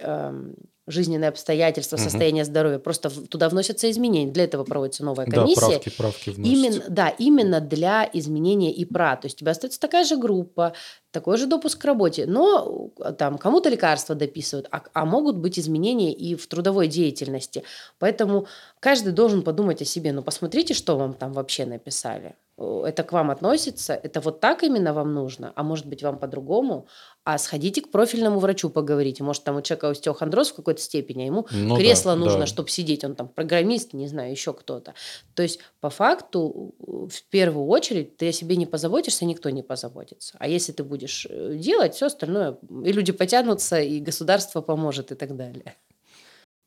жизненные 0.87 1.29
обстоятельства, 1.29 1.95
Мгм. 1.95 2.03
состояние 2.03 2.45
здоровья, 2.45 2.77
просто 2.77 3.09
туда 3.27 3.47
вносятся 3.49 3.89
изменения. 3.89 4.31
Для 4.31 4.43
этого 4.43 4.63
проводится 4.63 5.05
новая 5.05 5.25
Да, 5.25 5.37
комиссия. 5.41 5.59
правки, 5.61 5.89
правки 5.89 6.29
вносятся. 6.31 6.67
Именно, 6.67 6.83
да, 6.89 7.09
именно 7.09 7.61
для 7.61 8.09
изменения 8.11 8.71
ИПРА. 8.71 9.15
То 9.15 9.27
есть 9.27 9.37
у 9.37 9.39
тебя 9.39 9.51
остается 9.51 9.79
такая 9.79 10.03
же 10.03 10.17
группа, 10.17 10.73
такой 11.11 11.37
же 11.37 11.45
допуск 11.47 11.79
к 11.81 11.85
работе, 11.85 12.25
но 12.25 12.91
э, 12.99 13.13
там 13.13 13.37
кому-то 13.37 13.69
лекарства 13.69 14.15
дописывают, 14.15 14.67
а, 14.71 14.83
а 14.93 15.05
могут 15.05 15.37
быть 15.37 15.57
изменения 15.57 16.11
и 16.13 16.35
в 16.35 16.45
трудовой 16.47 16.87
деятельности. 16.87 17.63
Поэтому 17.99 18.47
каждый 18.79 19.13
должен 19.13 19.41
подумать 19.43 19.81
о 19.81 19.85
себе. 19.85 20.11
Ну, 20.11 20.21
посмотрите, 20.21 20.73
что 20.73 20.97
вам 20.97 21.13
там 21.13 21.31
вообще 21.33 21.65
написали. 21.65 22.35
О, 22.55 22.85
Это 22.85 23.03
к 23.03 23.11
вам 23.11 23.31
относится? 23.31 23.93
Это 23.93 24.21
вот 24.21 24.39
так 24.39 24.63
именно 24.63 24.93
вам 24.93 25.13
нужно? 25.13 25.51
А 25.55 25.63
может 25.63 25.87
быть, 25.87 26.03
вам 26.03 26.19
по-другому? 26.19 26.87
А 27.23 27.37
сходите 27.37 27.81
к 27.81 27.89
профильному 27.89 28.39
врачу 28.39 28.69
поговорите. 28.69 29.23
Может, 29.23 29.43
там 29.43 29.55
у 29.55 29.61
человека 29.61 29.89
остеохондроз 29.89 30.51
в 30.51 30.55
какой-то 30.55 30.81
степени, 30.81 31.23
а 31.23 31.25
ему 31.25 31.47
Ну 31.51 31.75
да, 31.75 31.81
кресло 31.81 32.15
нужно, 32.15 32.41
да. 32.41 32.45
чтобы 32.45 32.69
сидеть. 32.69 33.03
Он 33.03 33.15
там 33.15 33.27
программист, 33.27 33.93
не 33.93 34.07
знаю, 34.07 34.31
еще 34.31 34.53
кто-то. 34.53 34.93
То 35.33 35.41
есть, 35.43 35.59
по 35.79 35.89
факту, 35.89 36.75
в 36.79 37.23
первую 37.29 37.67
очередь, 37.67 38.17
ты 38.17 38.29
о 38.29 38.31
себе 38.31 38.55
не 38.55 38.65
позаботишься, 38.65 39.25
никто 39.25 39.49
не 39.49 39.63
позаботится. 39.63 40.35
А 40.39 40.47
если 40.47 40.73
ты 40.73 40.83
будешь 40.83 41.25
э, 41.29 41.55
делать, 41.55 41.95
все 41.95 42.07
остальное, 42.07 42.57
и 42.85 42.91
люди 42.91 43.11
потянутся, 43.11 43.79
и 43.79 43.99
государство 43.99 44.61
поможет, 44.61 45.11
и 45.11 45.15
так 45.15 45.35
далее. 45.35 45.75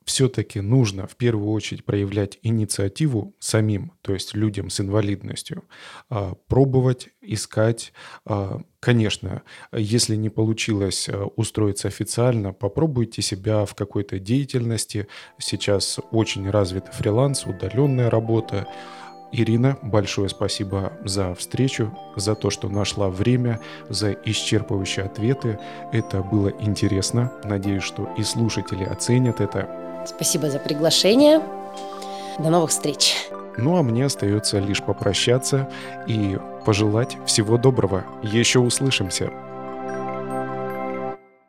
Все-таки 0.06 0.60
нужно 0.60 1.06
в 1.06 1.16
первую 1.16 1.50
очередь 1.50 1.84
проявлять 1.84 2.38
инициативу 2.42 3.34
самим, 3.40 3.92
то 4.02 4.14
есть 4.14 4.34
людям 4.34 4.70
с 4.70 4.80
инвалидностью, 4.80 5.64
а, 6.08 6.34
пробовать, 6.48 7.08
искать. 7.20 7.92
А, 8.24 8.62
Конечно, 8.78 9.42
если 9.72 10.14
не 10.14 10.30
получилось 10.30 11.08
а, 11.08 11.24
устроиться 11.34 11.88
официально, 11.88 12.52
попробуйте 12.52 13.20
себя 13.20 13.64
в 13.64 13.74
какой-то 13.74 14.20
деятельности. 14.20 15.08
Сейчас 15.38 15.98
очень 16.12 16.48
развит 16.48 16.86
фриланс, 16.92 17.46
удаленная 17.46 18.08
работа. 18.10 18.68
Ирина, 19.32 19.76
большое 19.82 20.28
спасибо 20.28 20.92
за 21.04 21.34
встречу, 21.34 21.98
за 22.14 22.36
то, 22.36 22.50
что 22.50 22.68
нашла 22.68 23.10
время, 23.10 23.58
за 23.88 24.12
исчерпывающие 24.12 25.02
ответы. 25.02 25.58
Это 25.92 26.22
было 26.22 26.52
интересно. 26.60 27.32
Надеюсь, 27.42 27.82
что 27.82 28.08
и 28.16 28.22
слушатели 28.22 28.84
оценят 28.84 29.40
это. 29.40 29.85
Спасибо 30.06 30.50
за 30.50 30.58
приглашение. 30.58 31.40
До 32.38 32.50
новых 32.50 32.70
встреч. 32.70 33.28
Ну 33.56 33.76
а 33.76 33.82
мне 33.82 34.04
остается 34.04 34.58
лишь 34.58 34.82
попрощаться 34.82 35.68
и 36.06 36.38
пожелать 36.64 37.16
всего 37.26 37.56
доброго. 37.56 38.04
Еще 38.22 38.58
услышимся. 38.58 39.30